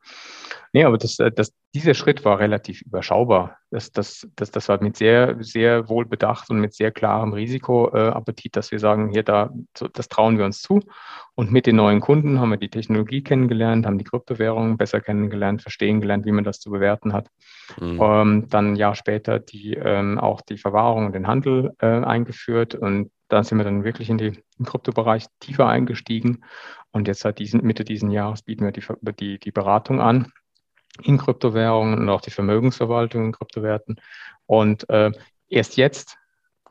[0.73, 3.59] Nee, aber das, äh, das, dieser Schritt war relativ überschaubar.
[3.71, 8.55] Das, das, das, das war mit sehr, sehr wohl bedacht und mit sehr klarem Risikoappetit,
[8.55, 9.51] dass wir sagen, hier, da,
[9.93, 10.81] das trauen wir uns zu.
[11.35, 15.63] Und mit den neuen Kunden haben wir die Technologie kennengelernt, haben die Kryptowährungen besser kennengelernt,
[15.63, 17.29] verstehen gelernt, wie man das zu bewerten hat.
[17.81, 17.99] Mhm.
[18.01, 22.77] Ähm, dann ein Jahr später die, ähm, auch die Verwahrung und den Handel äh, eingeführt
[22.77, 26.45] und da sind wir dann wirklich in den Kryptobereich tiefer eingestiegen.
[26.93, 28.83] Und jetzt seit diesen, Mitte diesen Jahres bieten wir die,
[29.19, 30.31] die, die Beratung an
[31.03, 34.01] in Kryptowährungen und auch die Vermögensverwaltung in Kryptowerten.
[34.47, 35.11] Und äh,
[35.49, 36.17] erst jetzt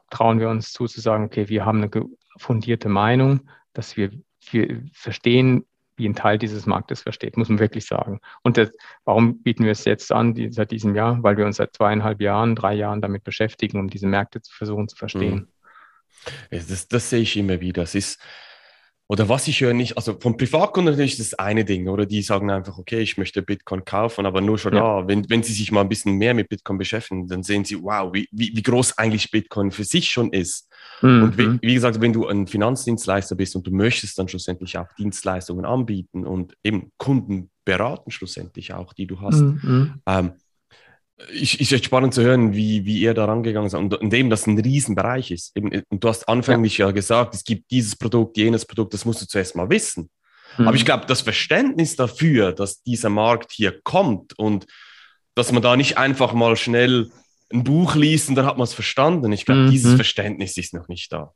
[0.09, 1.89] trauen wir uns zu, zu sagen, okay, wir haben eine
[2.37, 4.11] fundierte Meinung, dass wir,
[4.51, 8.19] wir verstehen, wie ein Teil dieses Marktes versteht, muss man wirklich sagen.
[8.41, 8.71] Und das,
[9.05, 11.21] warum bieten wir es jetzt an, die, seit diesem Jahr?
[11.21, 14.87] Weil wir uns seit zweieinhalb Jahren, drei Jahren damit beschäftigen, um diese Märkte zu versuchen
[14.87, 15.51] zu verstehen.
[16.49, 17.83] Das, das sehe ich immer wieder.
[17.83, 18.19] Es ist,
[19.07, 22.49] oder was ich höre nicht, also vom Privatkunden natürlich das eine Ding, oder die sagen
[22.49, 24.83] einfach, okay, ich möchte Bitcoin kaufen, aber nur schon, ja.
[24.83, 27.81] ah, wenn, wenn sie sich mal ein bisschen mehr mit Bitcoin beschäftigen, dann sehen sie,
[27.81, 30.69] wow, wie, wie, wie groß eigentlich Bitcoin für sich schon ist.
[31.01, 31.23] Mhm.
[31.23, 34.87] Und wie, wie, gesagt, wenn du ein Finanzdienstleister bist und du möchtest dann schlussendlich auch
[34.97, 40.01] Dienstleistungen anbieten und eben Kunden beraten schlussendlich auch, die du hast, mhm.
[40.05, 40.33] ähm,
[41.31, 44.29] ich, ist echt spannend zu hören, wie, wie ihr da rangegangen seid und, und eben,
[44.29, 45.55] dass ein Riesenbereich ist.
[45.55, 46.87] Eben, und du hast anfänglich ja.
[46.87, 46.91] ja.
[46.91, 50.09] gesagt, es gibt dieses Produkt, jenes Produkt, das musst du zuerst mal wissen.
[50.57, 50.67] Mhm.
[50.67, 54.65] Aber ich glaube, das Verständnis dafür, dass dieser Markt hier kommt und
[55.35, 57.09] dass man da nicht einfach mal schnell
[57.51, 59.31] ein Buch liest und dann hat man es verstanden.
[59.31, 59.71] Ich glaube, mhm.
[59.71, 61.33] dieses Verständnis ist noch nicht da.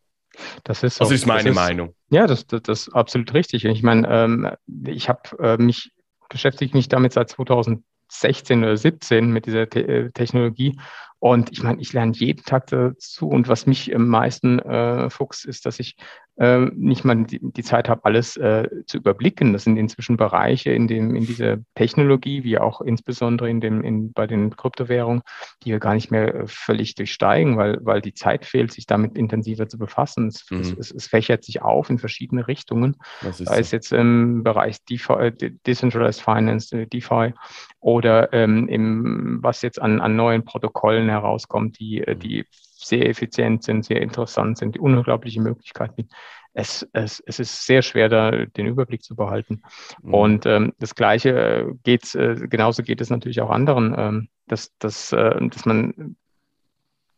[0.63, 1.03] Das ist, so.
[1.03, 1.95] also ist meine ist, Meinung.
[2.09, 3.65] Ja, das, das, das, ist absolut richtig.
[3.65, 4.51] Ich meine, ähm,
[4.85, 5.91] ich habe äh, mich
[6.29, 10.79] beschäftigt mich damit seit 2000 16 oder 17 mit dieser Te äh, Technologie.
[11.19, 13.27] Und ich meine, ich lerne jeden Tag dazu.
[13.27, 15.95] Und was mich am meisten äh, fuchst, ist, dass ich
[16.37, 19.53] äh, nicht mal die, die Zeit habe, alles äh, zu überblicken.
[19.53, 24.13] Das sind inzwischen Bereiche in, dem, in dieser Technologie, wie auch insbesondere in dem, in,
[24.13, 25.23] bei den Kryptowährungen,
[25.63, 29.17] die wir gar nicht mehr äh, völlig durchsteigen, weil, weil die Zeit fehlt, sich damit
[29.17, 30.27] intensiver zu befassen.
[30.27, 30.77] Es, mhm.
[30.79, 32.97] es, es fächert sich auf in verschiedene Richtungen.
[33.31, 37.33] Sei es jetzt im Bereich DeFi, äh, Decentralized Finance, äh, DeFi
[37.79, 42.19] oder ähm, im, was jetzt an, an neuen Protokollen herauskommt, die, mhm.
[42.19, 42.45] die
[42.85, 46.09] sehr effizient sind, sehr interessant sind, die unglaubliche Möglichkeiten.
[46.53, 49.61] Es, es, es ist sehr schwer, da den Überblick zu behalten.
[50.01, 50.13] Mhm.
[50.13, 55.13] Und ähm, das Gleiche geht, äh, genauso geht es natürlich auch anderen, ähm, dass, dass,
[55.13, 56.15] äh, dass man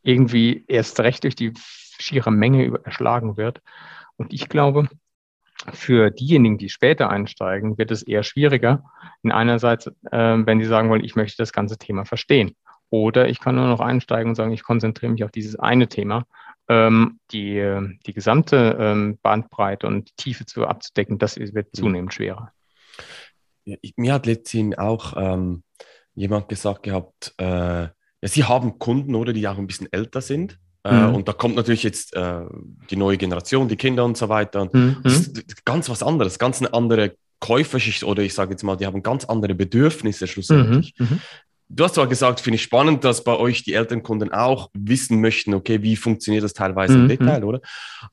[0.04, 1.54] irgendwie erst recht durch die
[2.00, 3.62] schiere Menge erschlagen wird.
[4.18, 4.90] Und ich glaube,
[5.74, 8.84] für diejenigen, die später einsteigen, wird es eher schwieriger.
[9.24, 12.56] In einerseits, äh, wenn sie sagen wollen, ich möchte das ganze Thema verstehen.
[12.90, 16.26] Oder ich kann nur noch einsteigen und sagen, ich konzentriere mich auf dieses eine Thema,
[16.68, 21.78] ähm, die, die gesamte ähm, Bandbreite und Tiefe zu abzudecken, das wird mhm.
[21.78, 22.52] zunehmend schwerer.
[23.66, 25.64] Ja, mir hat letztens auch ähm,
[26.16, 27.88] jemand gesagt gehabt, äh,
[28.22, 30.60] ja, sie haben Kunden, oder die auch ein bisschen älter sind.
[30.84, 31.16] Äh, mhm.
[31.16, 32.42] Und da kommt natürlich jetzt äh,
[32.90, 34.62] die neue Generation, die Kinder und so weiter.
[34.62, 34.98] Und mhm.
[35.04, 38.86] Das ist ganz was anderes, ganz eine andere Käuferschicht oder ich sage jetzt mal, die
[38.86, 40.94] haben ganz andere Bedürfnisse schlussendlich.
[40.98, 41.22] Mhm, mhm.
[41.72, 45.54] Du hast zwar gesagt, finde ich spannend, dass bei euch die Elternkunden auch wissen möchten,
[45.54, 47.02] okay, wie funktioniert das teilweise mhm.
[47.04, 47.62] im Detail, oder?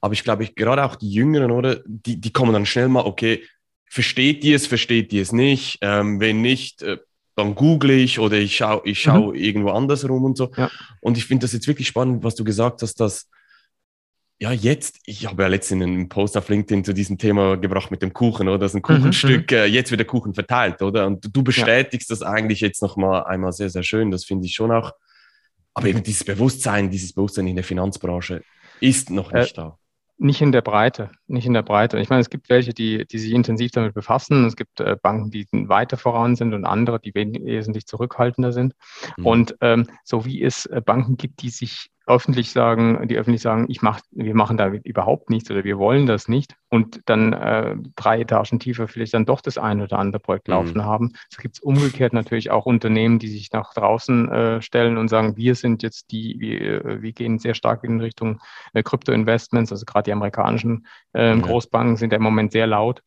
[0.00, 1.80] Aber ich glaube, ich, gerade auch die Jüngeren, oder?
[1.86, 3.42] Die, die kommen dann schnell mal, okay,
[3.86, 5.78] versteht die es, versteht die es nicht?
[5.80, 6.98] Ähm, wenn nicht, äh,
[7.34, 9.34] dann google ich oder ich schaue ich schau mhm.
[9.34, 10.50] irgendwo anders rum und so.
[10.56, 10.70] Ja.
[11.00, 13.28] Und ich finde das jetzt wirklich spannend, was du gesagt hast, dass
[14.38, 18.02] ja, jetzt, ich habe ja letztens einen Post auf LinkedIn zu diesem Thema gebracht mit
[18.02, 18.58] dem Kuchen, oder?
[18.58, 21.06] Das ist ein mhm, Kuchenstück, mhm, äh, jetzt wird der Kuchen verteilt, oder?
[21.06, 22.14] Und du bestätigst ja.
[22.14, 24.10] das eigentlich jetzt nochmal einmal sehr, sehr schön.
[24.10, 24.92] Das finde ich schon auch.
[25.72, 28.42] Aber eben dieses Bewusstsein, dieses Bewusstsein in der Finanzbranche
[28.80, 29.78] ist noch nicht äh, da.
[30.18, 31.98] Nicht in der Breite, nicht in der Breite.
[31.98, 34.46] Ich meine, es gibt welche, die, die sich intensiv damit befassen.
[34.46, 38.74] Es gibt äh, Banken, die weiter voran sind und andere, die wesentlich zurückhaltender sind.
[39.18, 39.26] Mhm.
[39.26, 43.66] Und ähm, so wie es äh, Banken gibt, die sich öffentlich sagen, die öffentlich sagen,
[43.68, 47.76] ich mach, wir machen da überhaupt nichts oder wir wollen das nicht und dann äh,
[47.96, 50.54] drei Etagen tiefer vielleicht dann doch das eine oder andere Projekt mhm.
[50.54, 51.12] laufen haben.
[51.30, 55.56] Es gibt umgekehrt natürlich auch Unternehmen, die sich nach draußen äh, stellen und sagen, wir
[55.56, 58.40] sind jetzt die, wir, äh, wir gehen sehr stark in Richtung
[58.72, 61.42] äh, Krypto-Investments, also gerade die amerikanischen äh, mhm.
[61.42, 63.02] Großbanken sind ja im Moment sehr laut.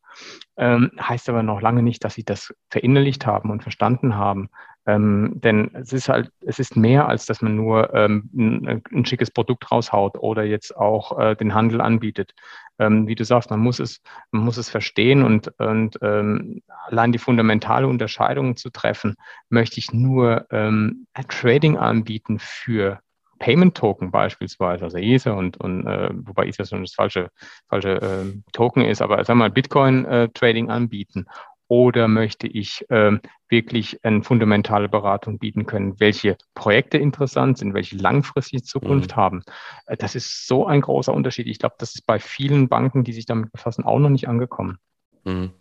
[0.56, 4.50] Ähm, heißt aber noch lange nicht, dass sie das verinnerlicht haben und verstanden haben.
[4.90, 9.04] Ähm, denn es ist halt, es ist mehr, als dass man nur ähm, ein, ein,
[9.04, 12.32] schickes Produkt raushaut oder jetzt auch äh, den Handel anbietet.
[12.78, 14.00] Ähm, wie du sagst, man muss es,
[14.32, 19.14] man muss es verstehen und, und ähm, allein die fundamentale Unterscheidung zu treffen,
[19.48, 22.98] möchte ich nur ähm, Trading anbieten für
[23.38, 27.30] Payment Token beispielsweise, also Ether und, und äh, wobei Ether schon das falsche,
[27.68, 31.26] falsche äh, Token ist, aber sagen wir mal Bitcoin äh, Trading anbieten
[31.70, 37.96] oder möchte ich ähm, wirklich eine fundamentale Beratung bieten können, welche Projekte interessant sind, welche
[37.96, 39.16] langfristige Zukunft mhm.
[39.16, 39.42] haben.
[39.86, 41.46] Äh, das ist so ein großer Unterschied.
[41.46, 44.78] Ich glaube, das ist bei vielen Banken, die sich damit befassen, auch noch nicht angekommen.
[45.22, 45.52] Mhm.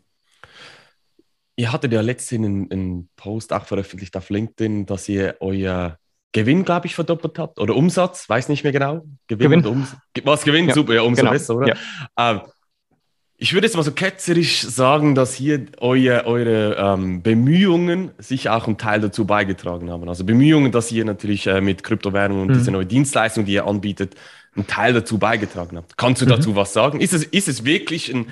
[1.56, 6.00] Ihr hattet ja letztens einen, einen Post auch veröffentlicht auf LinkedIn, dass ihr euer
[6.32, 9.06] Gewinn, glaube ich, verdoppelt habt oder Umsatz, weiß nicht mehr genau.
[9.28, 9.62] Gewinn.
[9.62, 9.88] Gewinn.
[10.24, 10.74] Was Gewinn, ja.
[10.74, 11.34] super, ja, umso genau.
[11.34, 11.68] besser, oder?
[11.68, 11.76] Ja.
[12.18, 12.42] Ähm,
[13.42, 18.68] ich würde jetzt mal so ketzerisch sagen, dass hier euer, eure ähm, Bemühungen sich auch
[18.68, 20.10] einen Teil dazu beigetragen haben.
[20.10, 22.54] Also Bemühungen, dass ihr natürlich äh, mit Kryptowährungen und mhm.
[22.54, 24.16] diese neue Dienstleistung, die ihr anbietet,
[24.56, 25.98] einen Teil dazu beigetragen habt.
[25.98, 26.32] Kannst du mhm.
[26.32, 27.00] dazu was sagen?
[27.00, 28.28] Ist es, ist es wirklich ein,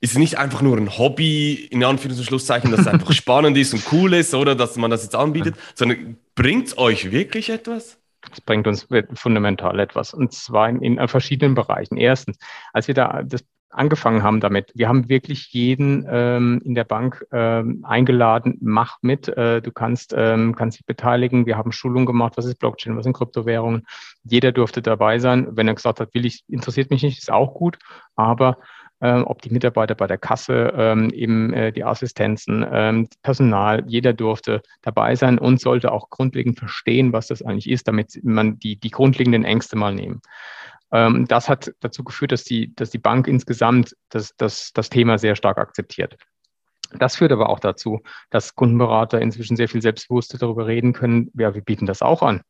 [0.00, 3.72] ist es nicht einfach nur ein Hobby, in Anführungs- und Schlusszeichen, das einfach spannend ist
[3.72, 7.98] und cool ist, oder dass man das jetzt anbietet, sondern bringt es euch wirklich etwas?
[8.32, 11.96] Es bringt uns fundamental etwas und zwar in, in verschiedenen Bereichen.
[11.96, 12.36] Erstens,
[12.72, 14.72] als wir da das angefangen haben damit.
[14.74, 20.14] Wir haben wirklich jeden ähm, in der Bank ähm, eingeladen, mach mit, äh, du kannst,
[20.16, 21.46] ähm, kannst dich beteiligen.
[21.46, 23.86] Wir haben Schulungen gemacht, was ist Blockchain, was sind Kryptowährungen.
[24.24, 25.48] Jeder durfte dabei sein.
[25.52, 27.78] Wenn er gesagt hat, will ich, interessiert mich nicht, ist auch gut,
[28.16, 28.56] aber
[29.00, 34.12] äh, ob die Mitarbeiter bei der Kasse, ähm, eben äh, die Assistenzen, ähm, Personal, jeder
[34.12, 38.76] durfte dabei sein und sollte auch grundlegend verstehen, was das eigentlich ist, damit man die,
[38.76, 40.20] die grundlegenden Ängste mal nehmen.
[40.92, 45.18] Ähm, das hat dazu geführt, dass die, dass die Bank insgesamt das, das, das Thema
[45.18, 46.16] sehr stark akzeptiert.
[46.98, 48.00] Das führt aber auch dazu,
[48.30, 52.42] dass Kundenberater inzwischen sehr viel selbstbewusster darüber reden können, ja, wir bieten das auch an.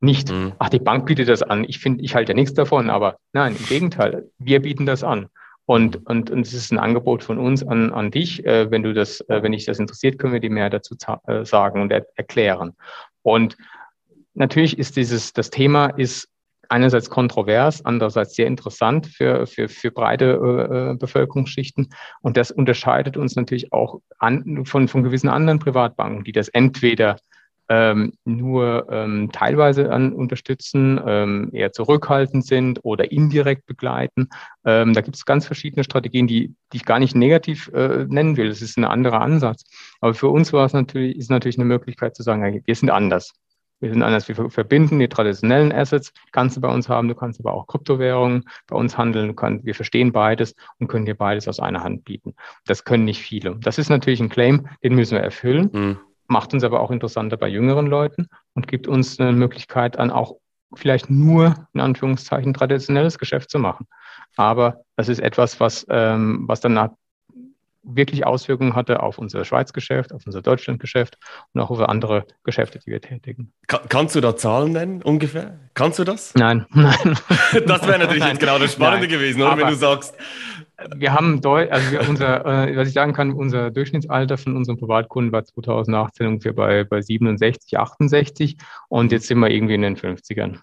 [0.00, 0.52] Nicht, mhm.
[0.58, 3.56] ach, die Bank bietet das an, ich finde, ich halte ja nichts davon, aber nein,
[3.58, 5.28] im Gegenteil, wir bieten das an.
[5.66, 8.44] Und, und, und es ist ein Angebot von uns an, an dich.
[8.44, 10.94] Äh, wenn du das, äh, wenn dich das interessiert, können wir dir mehr dazu
[11.26, 12.76] äh, sagen und er erklären.
[13.22, 13.56] Und
[14.34, 16.28] natürlich ist dieses, das Thema ist
[16.68, 21.88] einerseits kontrovers, andererseits sehr interessant für, für, für breite äh, Bevölkerungsschichten.
[22.20, 27.16] Und das unterscheidet uns natürlich auch an, von, von gewissen anderen Privatbanken, die das entweder
[27.68, 34.28] ähm, nur ähm, teilweise an unterstützen, ähm, eher zurückhaltend sind oder indirekt begleiten.
[34.64, 38.36] Ähm, da gibt es ganz verschiedene Strategien, die, die ich gar nicht negativ äh, nennen
[38.36, 38.48] will.
[38.48, 39.64] Es ist ein anderer Ansatz.
[40.00, 43.32] Aber für uns war es natürlich, ist natürlich eine Möglichkeit zu sagen, wir sind anders.
[43.80, 47.40] Wir sind anders, wir verbinden die traditionellen Assets, kannst du bei uns haben, du kannst
[47.40, 51.60] aber auch Kryptowährungen bei uns handeln, kannst, wir verstehen beides und können dir beides aus
[51.60, 52.34] einer Hand bieten.
[52.66, 53.56] Das können nicht viele.
[53.56, 55.98] Das ist natürlich ein Claim, den müssen wir erfüllen, mhm.
[56.28, 60.36] macht uns aber auch interessanter bei jüngeren Leuten und gibt uns eine Möglichkeit an auch
[60.76, 63.86] vielleicht nur in Anführungszeichen traditionelles Geschäft zu machen.
[64.36, 66.74] Aber das ist etwas, was, ähm, was dann
[67.84, 71.18] wirklich Auswirkungen hatte auf unser Schweizgeschäft, auf unser Deutschlandgeschäft
[71.52, 73.52] und auch auf andere Geschäfte, die wir tätigen.
[73.66, 75.58] Kann, kannst du da Zahlen nennen ungefähr?
[75.74, 76.34] Kannst du das?
[76.36, 77.18] Nein, nein.
[77.66, 79.18] das wäre natürlich jetzt genau das Spannende nein.
[79.18, 79.56] gewesen, oder?
[79.56, 80.16] Wenn du sagst.
[80.96, 84.76] Wir haben, Deu also wir unser, äh, was ich sagen kann, unser Durchschnittsalter von unseren
[84.76, 88.56] Privatkunden war 2018 ungefähr bei, bei 67, 68
[88.88, 90.58] und jetzt sind wir irgendwie in den 50ern.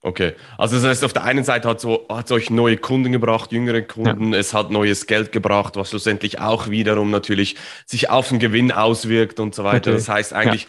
[0.00, 3.10] Okay, also das heißt, auf der einen Seite hat so hat es euch neue Kunden
[3.10, 4.38] gebracht, jüngere Kunden, ja.
[4.38, 9.40] es hat neues Geld gebracht, was schlussendlich auch wiederum natürlich sich auf den Gewinn auswirkt
[9.40, 9.90] und so weiter.
[9.90, 10.06] Natürlich.
[10.06, 10.68] Das heißt eigentlich, ja.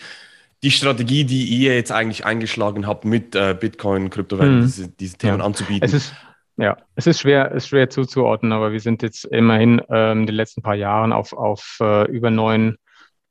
[0.63, 4.65] die Strategie, die ihr jetzt eigentlich eingeschlagen habt, mit äh, Bitcoin, Kryptowährungen, mhm.
[4.65, 5.45] diese, diese, Themen ja.
[5.45, 5.85] anzubieten.
[5.85, 6.13] Es ist,
[6.57, 10.63] ja, es ist schwer, ist schwer zuzuordnen, aber wir sind jetzt immerhin ähm, die letzten
[10.63, 12.77] paar Jahren auf, auf äh, über neun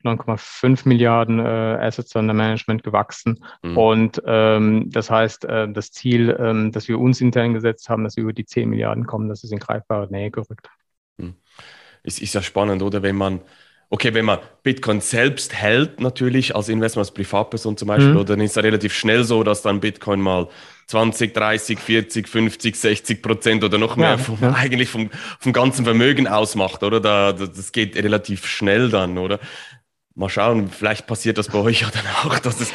[0.04, 3.44] 9,5 Milliarden äh, Assets under Management gewachsen.
[3.62, 3.76] Mhm.
[3.76, 8.16] Und ähm, das heißt, äh, das Ziel, ähm, das wir uns intern gesetzt haben, dass
[8.16, 10.68] wir über die 10 Milliarden kommen, das ist in greifbare Nähe gerückt.
[11.16, 11.34] Mhm.
[12.02, 13.02] Es ist ja spannend, oder?
[13.02, 13.40] Wenn man,
[13.90, 18.24] okay, wenn man Bitcoin selbst hält, natürlich als Investment, als Privatperson zum Beispiel, mhm.
[18.26, 20.48] dann ist es relativ schnell so, dass dann Bitcoin mal
[20.86, 24.52] 20, 30, 40, 50, 60 Prozent oder noch mehr ja, vom, ja.
[24.56, 27.00] eigentlich vom, vom ganzen Vermögen ausmacht, oder?
[27.00, 29.40] Da, das geht relativ schnell dann, oder?
[30.18, 32.72] Mal schauen, vielleicht passiert das bei euch ja dann auch, dass, es,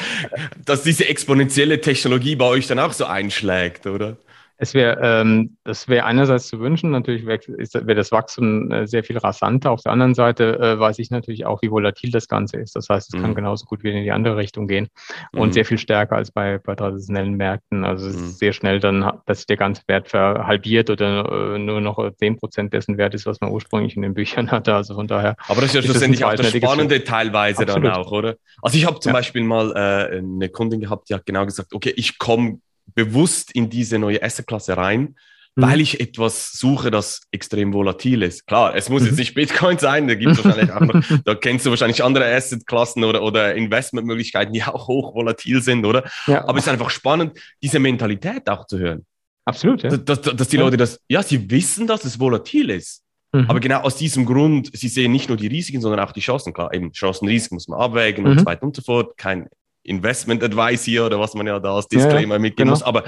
[0.65, 4.17] dass diese exponentielle Technologie bei euch dann auch so einschlägt, oder?
[4.63, 9.04] Es wäre, ähm, das wäre einerseits zu wünschen, natürlich wäre wär das Wachstum äh, sehr
[9.04, 9.71] viel rasanter.
[9.71, 12.73] Auf der anderen Seite äh, weiß ich natürlich auch, wie volatil das Ganze ist.
[12.78, 13.23] Das heißt, es mhm.
[13.23, 14.88] kann genauso gut wieder in die andere Richtung gehen
[15.34, 15.52] und mhm.
[15.52, 17.84] sehr viel stärker als bei, bei traditionellen Märkten.
[17.84, 18.28] Also es ist mhm.
[18.28, 22.73] sehr schnell dann, dass sich der ganze Wert verhalbiert oder äh, nur noch zehn Prozent
[22.73, 24.73] dessen Wert ist, was man ursprünglich in den Büchern hatte.
[24.76, 25.36] Also von daher.
[25.49, 27.06] Aber das ist ja schlussendlich auch das Spannende Spiel.
[27.06, 27.84] teilweise Absolut.
[27.84, 28.36] dann auch, oder?
[28.62, 29.19] Also ich habe zum ja.
[29.19, 32.60] Beispiel mal äh, eine Kundin gehabt, die hat genau gesagt, okay, ich komme
[32.96, 35.15] bewusst in diese neue Assetklasse rein,
[35.56, 35.62] mhm.
[35.62, 38.46] weil ich etwas suche, das extrem volatil ist.
[38.48, 39.10] Klar, es muss mhm.
[39.10, 42.26] jetzt nicht Bitcoin sein, da gibt es wahrscheinlich auch noch, da kennst du wahrscheinlich andere
[42.26, 46.04] Assetklassen oder, oder Investmentmöglichkeiten, die auch hoch volatil sind, oder?
[46.28, 46.48] Ja.
[46.48, 49.06] Aber es ist einfach spannend, diese Mentalität auch zu hören.
[49.46, 49.89] Absolut, ja.
[49.89, 53.04] Dass, dass, dass die Leute das, ja, sie wissen, dass es volatil ist.
[53.34, 53.50] Mhm.
[53.50, 56.54] Aber genau aus diesem Grund, sie sehen nicht nur die Risiken, sondern auch die Chancen.
[56.54, 58.32] Klar, eben Chancen, Risiken muss man abwägen mhm.
[58.32, 59.17] und so weiter und so fort.
[59.17, 59.50] Kein
[59.84, 62.72] Investment Advice hier oder was man ja da als Disclaimer ja, mitgeben genau.
[62.72, 62.84] muss.
[62.84, 63.04] Aber,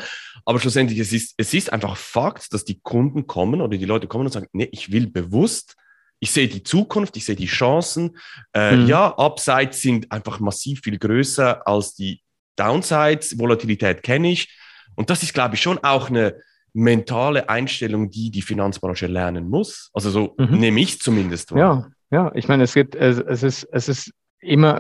[0.46, 4.08] aber schlussendlich, es ist, es ist einfach Fakt, dass die Kunden kommen oder die Leute
[4.08, 5.76] kommen und sagen, nee, ich will bewusst,
[6.20, 8.18] ich sehe die Zukunft, ich sehe die Chancen.
[8.54, 8.88] Äh, mhm.
[8.88, 12.22] Ja, Upsides sind einfach massiv viel größer als die
[12.56, 13.38] Downsides.
[13.38, 14.58] Volatilität kenne ich.
[14.96, 16.36] Und das ist, glaube ich, schon auch eine
[16.74, 19.90] mentale Einstellung, die die Finanzbranche lernen muss.
[19.94, 20.58] Also so mhm.
[20.58, 21.52] nehme ich zumindest.
[21.52, 24.80] Ja, ja, ich meine, es gibt, es, es ist, es ist immer,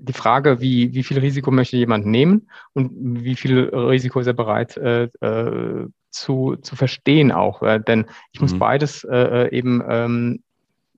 [0.00, 2.90] die Frage, wie, wie viel Risiko möchte jemand nehmen und
[3.22, 7.62] wie viel Risiko ist er bereit äh, äh, zu, zu verstehen auch.
[7.62, 8.58] Äh, denn ich muss mhm.
[8.58, 10.42] beides äh, äh, eben ähm,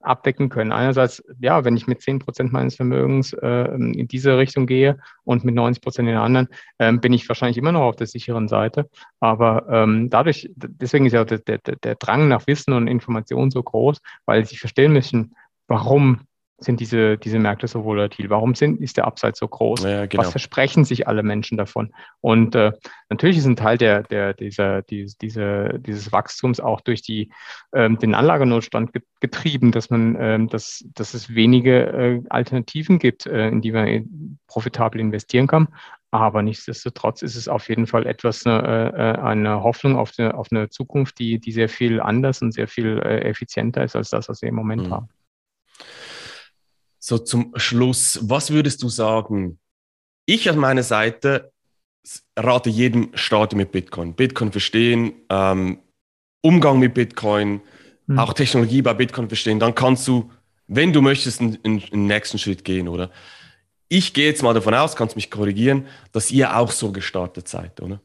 [0.01, 0.71] abdecken können.
[0.71, 5.45] Einerseits, ja, wenn ich mit 10 Prozent meines Vermögens äh, in diese Richtung gehe und
[5.45, 8.47] mit 90 Prozent in der anderen, ähm, bin ich wahrscheinlich immer noch auf der sicheren
[8.47, 8.89] Seite.
[9.19, 13.63] Aber ähm, dadurch, deswegen ist ja der, der, der Drang nach Wissen und Information so
[13.63, 15.35] groß, weil sie verstehen müssen,
[15.67, 16.21] warum
[16.63, 18.29] sind diese, diese Märkte so volatil?
[18.29, 19.83] Warum sind, ist der Upside so groß?
[19.83, 20.23] Ja, genau.
[20.23, 21.93] Was versprechen sich alle Menschen davon?
[22.21, 22.71] Und äh,
[23.09, 27.31] natürlich ist ein Teil der, der, dieser, diese, diese, dieses Wachstums auch durch die,
[27.73, 33.47] ähm, den Anlagenotstand getrieben, dass man, ähm, dass, dass es wenige äh, Alternativen gibt, äh,
[33.47, 35.67] in die man profitabel investieren kann.
[36.13, 40.35] Aber nichtsdestotrotz ist es auf jeden Fall etwas, eine, äh, äh, eine Hoffnung auf eine,
[40.35, 44.11] auf eine Zukunft, die, die sehr viel anders und sehr viel äh, effizienter ist als
[44.11, 44.93] das, was wir im Moment mhm.
[44.93, 45.09] haben.
[47.05, 49.59] So zum Schluss, was würdest du sagen?
[50.25, 51.51] Ich an meiner Seite
[52.39, 54.13] rate jedem, starte mit Bitcoin.
[54.13, 55.79] Bitcoin verstehen, ähm,
[56.41, 57.59] Umgang mit Bitcoin,
[58.07, 58.19] mhm.
[58.19, 59.59] auch Technologie bei Bitcoin verstehen.
[59.59, 60.31] Dann kannst du,
[60.67, 63.11] wenn du möchtest, einen, einen nächsten Schritt gehen, oder?
[63.89, 67.81] Ich gehe jetzt mal davon aus, kannst mich korrigieren, dass ihr auch so gestartet seid,
[67.81, 67.99] oder?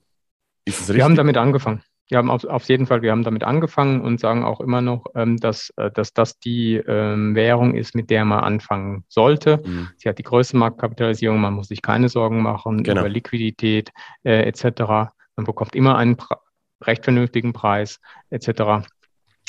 [0.65, 0.97] Ist es richtig?
[0.97, 1.85] Wir haben damit angefangen.
[2.09, 5.05] Wir haben auf, auf jeden Fall, wir haben damit angefangen und sagen auch immer noch,
[5.15, 9.61] ähm, dass, äh, dass das die ähm, Währung ist, mit der man anfangen sollte.
[9.65, 9.89] Mhm.
[9.97, 13.03] Sie hat die größte Marktkapitalisierung, man muss sich keine Sorgen machen genau.
[13.03, 13.91] über Liquidität
[14.25, 15.13] äh, etc.
[15.37, 16.17] Man bekommt immer einen
[16.83, 18.49] recht vernünftigen Preis etc.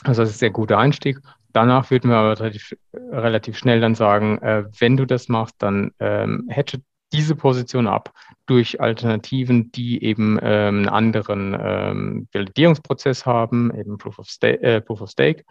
[0.04, 1.20] Also das ist ein sehr guter Einstieg.
[1.52, 5.92] Danach würden wir aber relativ, relativ schnell dann sagen, äh, wenn du das machst, dann
[6.00, 6.80] ähm, hedge
[7.12, 8.14] diese Position ab
[8.46, 14.82] durch Alternativen, die eben ähm, einen anderen ähm, Validierungsprozess haben, eben Proof of, Stake, äh,
[14.82, 15.44] Proof of Stake,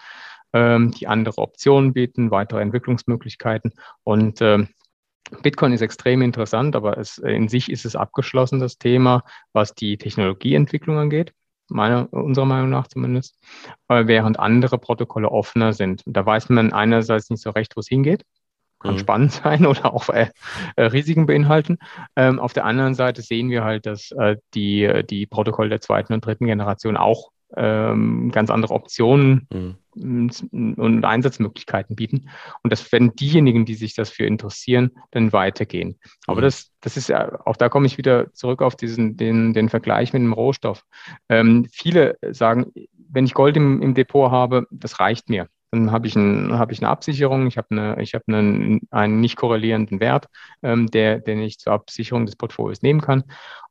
[0.52, 3.72] ähm, die andere Optionen bieten, weitere Entwicklungsmöglichkeiten.
[4.04, 4.68] Und ähm,
[5.42, 9.98] Bitcoin ist extrem interessant, aber es, in sich ist es abgeschlossen, das Thema, was die
[9.98, 11.34] Technologieentwicklung angeht.
[11.70, 13.38] Meiner, unserer Meinung nach zumindest,
[13.88, 16.02] äh, während andere Protokolle offener sind.
[16.06, 18.24] Da weiß man einerseits nicht so recht, wo es hingeht
[18.80, 18.98] kann mhm.
[18.98, 20.28] spannend sein oder auch äh,
[20.76, 21.78] äh, Risiken beinhalten.
[22.16, 26.12] Ähm, auf der anderen Seite sehen wir halt, dass äh, die, die Protokolle der zweiten
[26.12, 30.30] und dritten Generation auch ähm, ganz andere Optionen mhm.
[30.76, 32.28] und Einsatzmöglichkeiten bieten.
[32.62, 35.98] Und das werden diejenigen, die sich dafür interessieren, dann weitergehen.
[36.26, 36.44] Aber mhm.
[36.44, 40.12] das, das ist ja, auch da komme ich wieder zurück auf diesen, den, den Vergleich
[40.12, 40.84] mit dem Rohstoff.
[41.28, 42.72] Ähm, viele sagen,
[43.10, 45.48] wenn ich Gold im, im Depot habe, das reicht mir.
[45.70, 49.20] Dann habe ich, ein, hab ich eine Absicherung, ich habe, eine, ich habe einen, einen
[49.20, 50.28] nicht korrelierenden Wert,
[50.62, 53.24] ähm, der, den ich zur Absicherung des Portfolios nehmen kann.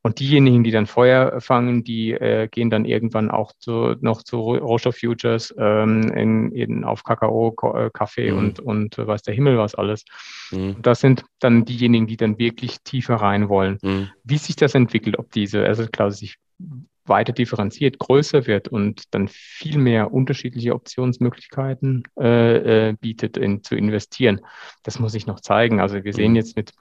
[0.03, 4.39] Und diejenigen, die dann Feuer fangen, die äh, gehen dann irgendwann auch zu, noch zu
[4.39, 8.37] Rohstofffutures ähm, in, in, auf Kakao, äh, Kaffee mhm.
[8.37, 10.05] und, und weiß der Himmel was alles.
[10.51, 10.77] Mhm.
[10.81, 13.79] Das sind dann diejenigen, die dann wirklich tiefer rein wollen.
[13.81, 14.09] Mhm.
[14.23, 16.37] Wie sich das entwickelt, ob diese Asset-Klasse sich
[17.07, 23.75] weiter differenziert, größer wird und dann viel mehr unterschiedliche Optionsmöglichkeiten äh, äh, bietet, in, zu
[23.75, 24.41] investieren.
[24.83, 25.79] Das muss ich noch zeigen.
[25.79, 26.37] Also wir sehen mhm.
[26.37, 26.73] jetzt mit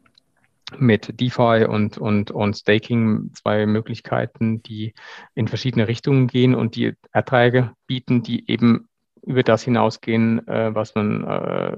[0.78, 4.94] mit DeFi und, und, und Staking zwei Möglichkeiten, die
[5.36, 8.88] in verschiedene Richtungen gehen und die Erträge bieten, die eben
[9.22, 11.76] über das hinausgehen, äh, was man, äh,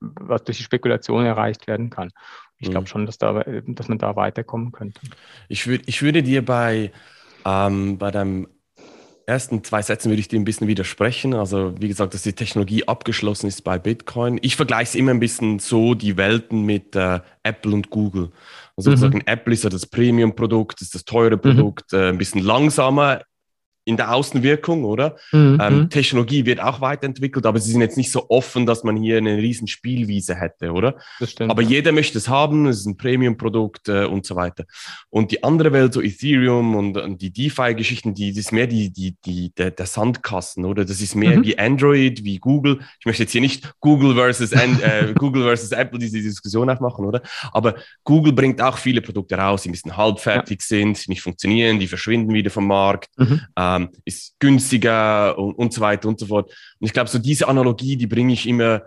[0.00, 2.12] was durch die Spekulation erreicht werden kann.
[2.58, 2.88] Ich glaube mhm.
[2.88, 5.00] schon, dass, da, dass man da weiterkommen könnte.
[5.48, 6.92] Ich, würd, ich würde dir bei
[7.44, 8.48] ähm, bei deinem
[9.30, 11.34] ersten zwei Sätzen würde ich dir ein bisschen widersprechen.
[11.34, 14.38] Also wie gesagt, dass die Technologie abgeschlossen ist bei Bitcoin.
[14.42, 18.30] Ich vergleiche es immer ein bisschen so, die Welten mit äh, Apple und Google.
[18.76, 18.96] Also mhm.
[18.96, 21.40] sozusagen Apple ist ja das Premium-Produkt, ist das teure mhm.
[21.40, 21.98] Produkt, mhm.
[21.98, 23.22] äh, ein bisschen langsamer
[23.90, 25.16] in der Außenwirkung, oder?
[25.32, 25.58] Mhm.
[25.60, 25.90] Ähm.
[25.90, 29.36] Technologie wird auch weiterentwickelt, aber sie sind jetzt nicht so offen, dass man hier eine
[29.36, 30.96] riesen Spielwiese hätte, oder?
[31.18, 31.70] Das stimmt, aber ja.
[31.70, 34.64] jeder möchte es haben, es ist ein Premium-Produkt äh, und so weiter.
[35.10, 38.92] Und die andere Welt, so Ethereum und, und die DeFi-Geschichten, die, das ist mehr die,
[38.92, 40.84] die, die, der, der Sandkasten, oder?
[40.84, 41.44] Das ist mehr mhm.
[41.44, 42.78] wie Android, wie Google.
[43.00, 47.22] Ich möchte jetzt hier nicht Google versus, äh, Google versus Apple diese Diskussion aufmachen, oder?
[47.52, 47.74] Aber
[48.04, 50.66] Google bringt auch viele Produkte raus, die ein bisschen halbfertig ja.
[50.78, 53.10] sind, nicht funktionieren, die verschwinden wieder vom Markt.
[53.16, 53.40] Mhm.
[53.56, 56.50] Ähm, ähm, ist günstiger und, und so weiter und so fort.
[56.78, 58.82] Und ich glaube, so diese Analogie, die bringe ich immer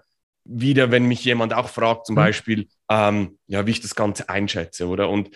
[0.45, 2.17] wieder, wenn mich jemand auch fragt, zum mhm.
[2.17, 5.09] Beispiel, ähm, ja, wie ich das Ganze einschätze, oder?
[5.09, 5.29] Und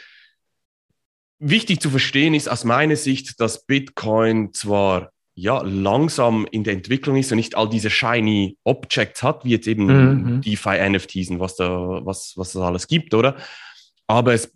[1.39, 7.15] wichtig zu verstehen ist aus meiner Sicht, dass Bitcoin zwar ja, langsam in der Entwicklung
[7.15, 10.41] ist und nicht all diese shiny Objects hat, wie jetzt eben mhm.
[10.41, 11.69] DeFi-NFTs und was da,
[12.03, 13.37] was, was da alles gibt, oder?
[14.07, 14.51] Aber es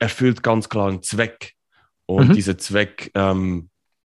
[0.00, 1.52] erfüllt ganz klar einen Zweck.
[2.06, 2.34] Und mhm.
[2.34, 3.70] dieser Zweck ähm,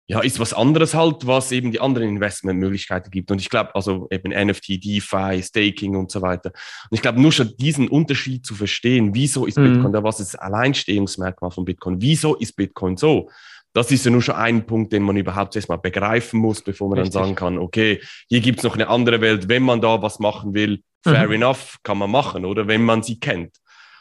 [0.10, 3.30] ja, ist was anderes halt, was eben die anderen Investmentmöglichkeiten gibt.
[3.30, 6.52] Und ich glaube, also eben NFT, DeFi, Staking und so weiter.
[6.90, 9.74] Und ich glaube, nur schon diesen Unterschied zu verstehen, wieso ist mhm.
[9.74, 13.30] Bitcoin da, was ist das Alleinstehungsmerkmal von Bitcoin, wieso ist Bitcoin so?
[13.74, 17.00] Das ist ja nur schon ein Punkt, den man überhaupt erstmal begreifen muss, bevor man
[17.00, 17.14] Richtig.
[17.14, 20.20] dann sagen kann, okay, hier gibt es noch eine andere Welt, wenn man da was
[20.20, 21.34] machen will, fair mhm.
[21.34, 23.58] enough, kann man machen, oder wenn man sie kennt.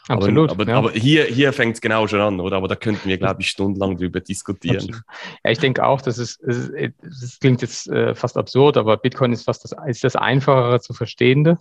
[0.09, 0.51] Absolut.
[0.51, 0.79] Aber, aber, ja.
[0.79, 2.59] aber hier, hier fängt es genau schon an, oder?
[2.59, 4.77] Aber da könnten wir, glaube ich, stundenlang drüber diskutieren.
[4.77, 5.03] Absolut.
[5.45, 9.33] Ja, ich denke auch, dass es, es, es klingt jetzt äh, fast absurd, aber Bitcoin
[9.33, 11.59] ist fast das, ist das einfachere zu verstehende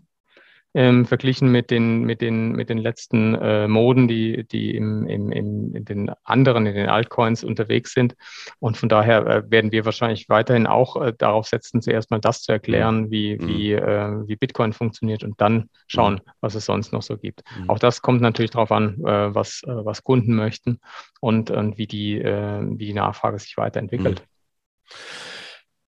[0.76, 5.32] ähm, verglichen mit den, mit den, mit den letzten äh, Moden, die, die im, im,
[5.32, 8.16] im, in den anderen, in den Altcoins unterwegs sind.
[8.60, 12.42] Und von daher äh, werden wir wahrscheinlich weiterhin auch äh, darauf setzen, zuerst mal das
[12.42, 13.48] zu erklären, wie, mhm.
[13.48, 16.32] wie, äh, wie Bitcoin funktioniert und dann schauen, mhm.
[16.42, 17.44] was es sonst noch so gibt.
[17.58, 17.70] Mhm.
[17.70, 20.80] Auch das kommt natürlich darauf an, äh, was, äh, was Kunden möchten
[21.22, 24.22] und, und wie, die, wie die Nachfrage sich weiterentwickelt.
[24.22, 24.96] Mhm.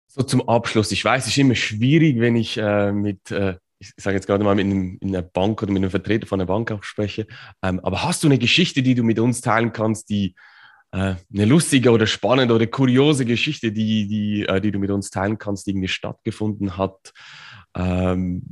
[0.07, 0.93] So zum Abschluss.
[0.93, 4.45] Ich weiß, es ist immer schwierig, wenn ich äh, mit äh, ich sage jetzt gerade
[4.45, 7.27] mal, mit einem, in einer Bank oder mit einem Vertreter von einer Bank auch spreche.
[7.63, 10.35] Ähm, aber hast du eine Geschichte, die du mit uns teilen kannst, die
[10.93, 15.11] äh, eine lustige oder spannende oder kuriose Geschichte, die, die, äh, die du mit uns
[15.11, 17.13] teilen kannst, die irgendwie stattgefunden hat?
[17.77, 18.43] Ähm,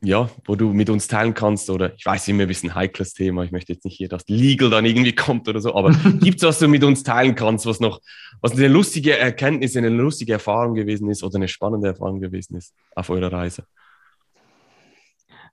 [0.00, 3.44] ja, wo du mit uns teilen kannst, oder ich weiß immer ein bisschen heikles Thema,
[3.44, 6.42] ich möchte jetzt nicht hier, dass Legal dann irgendwie kommt oder so, aber gibt es
[6.48, 8.00] was du mit uns teilen kannst, was noch,
[8.40, 12.74] was eine lustige Erkenntnis, eine lustige Erfahrung gewesen ist oder eine spannende Erfahrung gewesen ist
[12.94, 13.66] auf eurer Reise?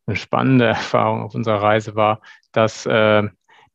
[0.07, 2.21] Eine spannende Erfahrung auf unserer Reise war,
[2.51, 3.23] dass, äh,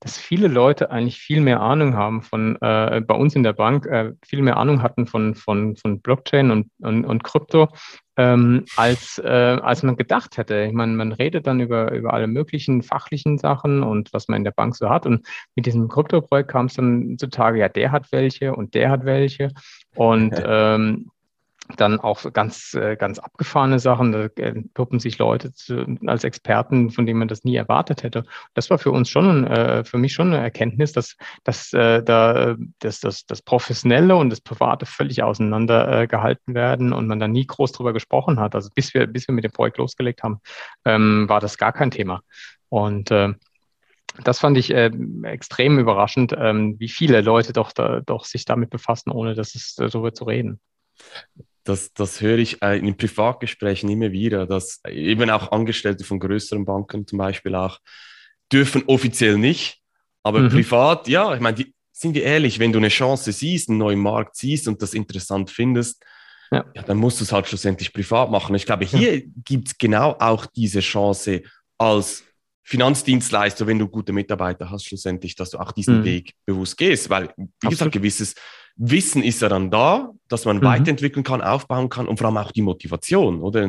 [0.01, 3.87] dass viele Leute eigentlich viel mehr Ahnung haben von, äh, bei uns in der Bank,
[3.87, 7.69] äh, viel mehr Ahnung hatten von, von, von Blockchain und, und, und Krypto,
[8.17, 10.65] ähm, als, äh, als man gedacht hätte.
[10.65, 14.45] Ich meine, man redet dann über, über alle möglichen fachlichen Sachen und was man in
[14.45, 15.07] der Bank so hat.
[15.07, 19.05] Und mit diesem Krypto-Projekt kam es dann zutage, ja, der hat welche und der hat
[19.05, 19.51] welche.
[19.95, 21.11] Und ähm,
[21.77, 24.13] dann auch ganz, äh, ganz abgefahrene Sachen.
[24.13, 24.29] Da
[24.75, 28.25] puppen sich Leute zu, als Experten, von denen man das nie erwartet hätte.
[28.55, 32.57] Das war für uns schon, äh, für mich schon eine Erkenntnis, dass, dass, äh, da,
[32.79, 37.29] dass, dass das Professionelle und das Private völlig auseinander äh, gehalten werden und man da
[37.29, 38.55] nie groß drüber gesprochen hat.
[38.55, 40.41] Also bis wir, bis wir mit dem Projekt losgelegt haben,
[40.85, 42.23] ähm, war das gar kein Thema.
[42.69, 43.35] Und äh,
[44.25, 44.91] das fand ich äh,
[45.25, 49.77] extrem überraschend, ähm, wie viele Leute doch, da, doch sich damit befassen, ohne dass es
[49.79, 50.61] äh, darüber zu reden.
[51.67, 56.65] Das, das höre ich äh, in Privatgesprächen immer wieder, dass eben auch Angestellte von größeren
[56.65, 57.79] Banken zum Beispiel auch
[58.53, 59.81] dürfen offiziell nicht,
[60.23, 60.49] aber mhm.
[60.51, 63.99] privat, ja, ich meine, die, sind wir ehrlich, wenn du eine Chance siehst, einen neuen
[63.99, 66.05] Markt siehst und das interessant findest,
[66.51, 66.65] ja.
[66.75, 68.55] ja dann musst du es halt schlussendlich privat machen.
[68.55, 69.23] Ich glaube, hier ja.
[69.45, 71.43] gibt es genau auch diese Chance
[71.79, 72.23] als
[72.65, 76.05] Finanzdienstleister, wenn du gute Mitarbeiter hast, schlussendlich, dass du auch diesen mhm.
[76.05, 77.71] Weg bewusst gehst, weil, wie Absolut.
[77.71, 78.35] gesagt, gewisses
[78.77, 80.63] Wissen ist ja dann da, dass man mhm.
[80.63, 83.69] weiterentwickeln kann, aufbauen kann und vor allem auch die Motivation, oder?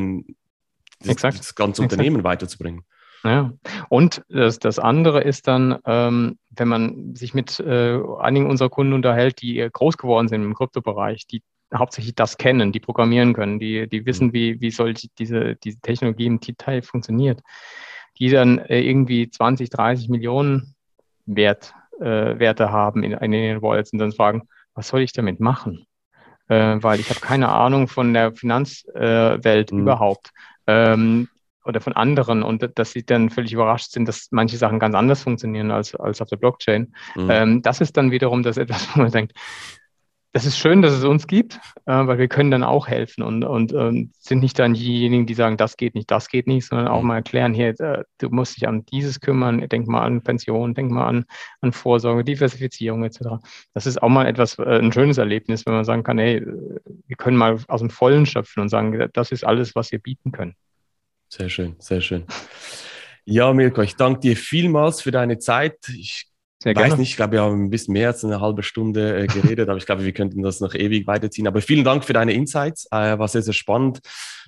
[0.99, 2.25] Das, das ganze Unternehmen Exakt.
[2.25, 2.83] weiterzubringen.
[3.23, 3.51] Ja,
[3.89, 8.93] und das, das andere ist dann, ähm, wenn man sich mit äh, einigen unserer Kunden
[8.93, 11.41] unterhält, die groß geworden sind im Kryptobereich, die
[11.75, 14.33] hauptsächlich das kennen, die programmieren können, die, die wissen, mhm.
[14.33, 17.41] wie, wie soll diese, diese Technologie im Detail funktioniert,
[18.19, 20.75] die dann äh, irgendwie 20, 30 Millionen
[21.25, 24.47] Wert, äh, Werte haben in, in den Wallets und dann fragen,
[24.78, 25.86] was soll ich damit machen?
[26.47, 29.80] Äh, weil ich habe keine Ahnung von der Finanzwelt mhm.
[29.80, 30.30] überhaupt.
[30.67, 31.28] Ähm,
[31.65, 35.23] oder von anderen und dass sie dann völlig überrascht sind, dass manche Sachen ganz anders
[35.23, 36.93] funktionieren als, als auf der Blockchain.
[37.15, 37.30] Mhm.
[37.30, 39.34] Ähm, das ist dann wiederum das etwas, wo man denkt,
[40.38, 41.55] das ist schön, dass es uns gibt,
[41.88, 45.33] äh, weil wir können dann auch helfen und, und ähm, sind nicht dann diejenigen, die
[45.33, 47.07] sagen, das geht nicht, das geht nicht, sondern auch mhm.
[47.07, 50.91] mal erklären, hier, äh, du musst dich an dieses kümmern, denk mal an Pension, denk
[50.91, 51.25] mal an,
[51.61, 53.43] an Vorsorge, Diversifizierung etc.
[53.73, 57.15] Das ist auch mal etwas, äh, ein schönes Erlebnis, wenn man sagen kann, hey, wir
[57.15, 60.53] können mal aus dem Vollen schöpfen und sagen, das ist alles, was wir bieten können.
[61.29, 62.25] Sehr schön, sehr schön.
[63.25, 65.79] Ja, Mirko, ich danke dir vielmals für deine Zeit.
[65.89, 66.27] Ich
[66.59, 66.97] sehr weiß gerne.
[66.97, 69.77] nicht, ich glaube, wir haben ein bisschen mehr als eine halbe Stunde äh, geredet, aber
[69.77, 71.47] ich glaube, wir könnten das noch ewig weiterziehen.
[71.47, 72.87] Aber vielen Dank für deine Insights.
[72.91, 73.99] Äh, war sehr, sehr spannend,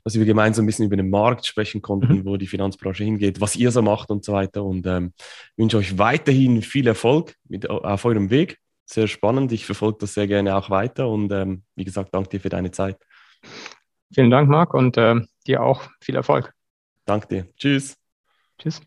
[0.03, 2.26] dass wir gemeinsam ein bisschen über den Markt sprechen konnten, mhm.
[2.26, 4.64] wo die Finanzbranche hingeht, was ihr so macht und so weiter.
[4.64, 5.14] Und ähm,
[5.55, 8.57] wünsche euch weiterhin viel Erfolg mit, auf eurem Weg.
[8.86, 9.51] Sehr spannend.
[9.51, 11.07] Ich verfolge das sehr gerne auch weiter.
[11.10, 12.97] Und ähm, wie gesagt, danke dir für deine Zeit.
[14.12, 16.53] Vielen Dank, Marc, und äh, dir auch viel Erfolg.
[17.05, 17.47] Danke dir.
[17.55, 17.95] Tschüss.
[18.57, 18.82] Tschüss.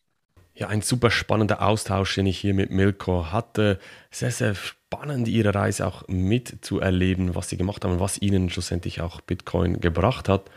[0.55, 3.78] Ja, ein super spannender Austausch, den ich hier mit Milko hatte.
[4.11, 9.20] Sehr, sehr spannend, ihre Reise auch mitzuerleben, was sie gemacht haben was ihnen schlussendlich auch
[9.22, 10.50] Bitcoin gebracht hat.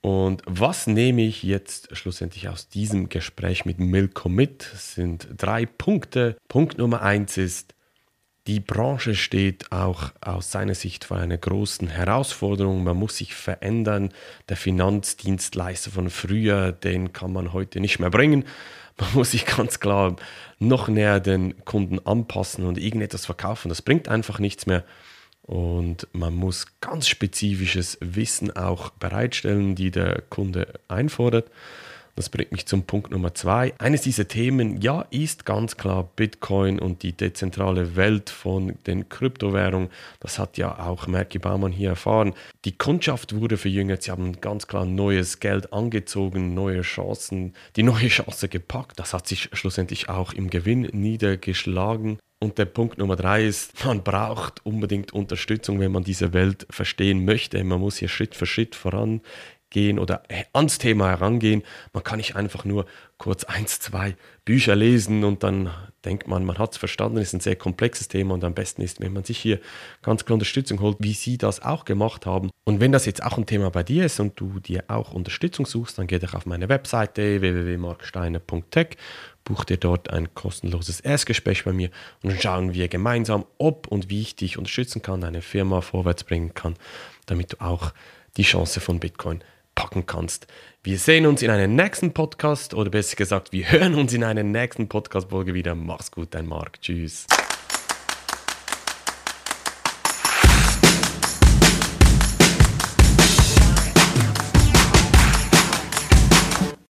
[0.00, 4.68] Und was nehme ich jetzt schlussendlich aus diesem Gespräch mit Milko mit?
[4.74, 6.36] Es sind drei Punkte.
[6.48, 7.76] Punkt Nummer eins ist,
[8.46, 12.82] die Branche steht auch aus seiner Sicht vor einer großen Herausforderung.
[12.82, 14.10] Man muss sich verändern.
[14.48, 18.44] Der Finanzdienstleister von früher, den kann man heute nicht mehr bringen.
[18.98, 20.16] Man muss sich ganz klar
[20.58, 23.68] noch näher den Kunden anpassen und irgendetwas verkaufen.
[23.68, 24.84] Das bringt einfach nichts mehr.
[25.42, 31.50] Und man muss ganz spezifisches Wissen auch bereitstellen, die der Kunde einfordert.
[32.14, 33.72] Das bringt mich zum Punkt Nummer zwei.
[33.78, 39.88] Eines dieser Themen, ja, ist ganz klar Bitcoin und die dezentrale Welt von den Kryptowährungen.
[40.20, 42.34] Das hat ja auch Merki Baumann hier erfahren.
[42.66, 44.02] Die Kundschaft wurde verjüngert.
[44.02, 48.98] Sie haben ganz klar neues Geld angezogen, neue Chancen, die neue Chance gepackt.
[48.98, 52.18] Das hat sich schlussendlich auch im Gewinn niedergeschlagen.
[52.40, 57.24] Und der Punkt Nummer drei ist, man braucht unbedingt Unterstützung, wenn man diese Welt verstehen
[57.24, 57.62] möchte.
[57.64, 59.22] Man muss hier Schritt für Schritt voran
[59.72, 61.62] gehen oder ans Thema herangehen.
[61.92, 62.86] Man kann nicht einfach nur
[63.18, 65.70] kurz eins, zwei Bücher lesen und dann
[66.04, 69.00] denkt man, man hat es verstanden, ist ein sehr komplexes Thema und am besten ist,
[69.00, 69.60] wenn man sich hier
[70.02, 72.50] ganz klar Unterstützung holt, wie Sie das auch gemacht haben.
[72.64, 75.66] Und wenn das jetzt auch ein Thema bei dir ist und du dir auch Unterstützung
[75.66, 78.96] suchst, dann geh doch auf meine Webseite www.marksteiner.tech,
[79.44, 81.90] buch dir dort ein kostenloses Erstgespräch bei mir
[82.22, 86.24] und dann schauen wir gemeinsam, ob und wie ich dich unterstützen kann, deine Firma vorwärts
[86.24, 86.74] bringen kann,
[87.26, 87.92] damit du auch
[88.36, 89.44] die Chance von Bitcoin
[89.74, 90.46] packen kannst.
[90.82, 94.42] Wir sehen uns in einem nächsten Podcast oder besser gesagt, wir hören uns in einer
[94.42, 95.74] nächsten Podcast-Folge wieder.
[95.74, 96.80] Mach's gut, dein Marc.
[96.80, 97.26] Tschüss.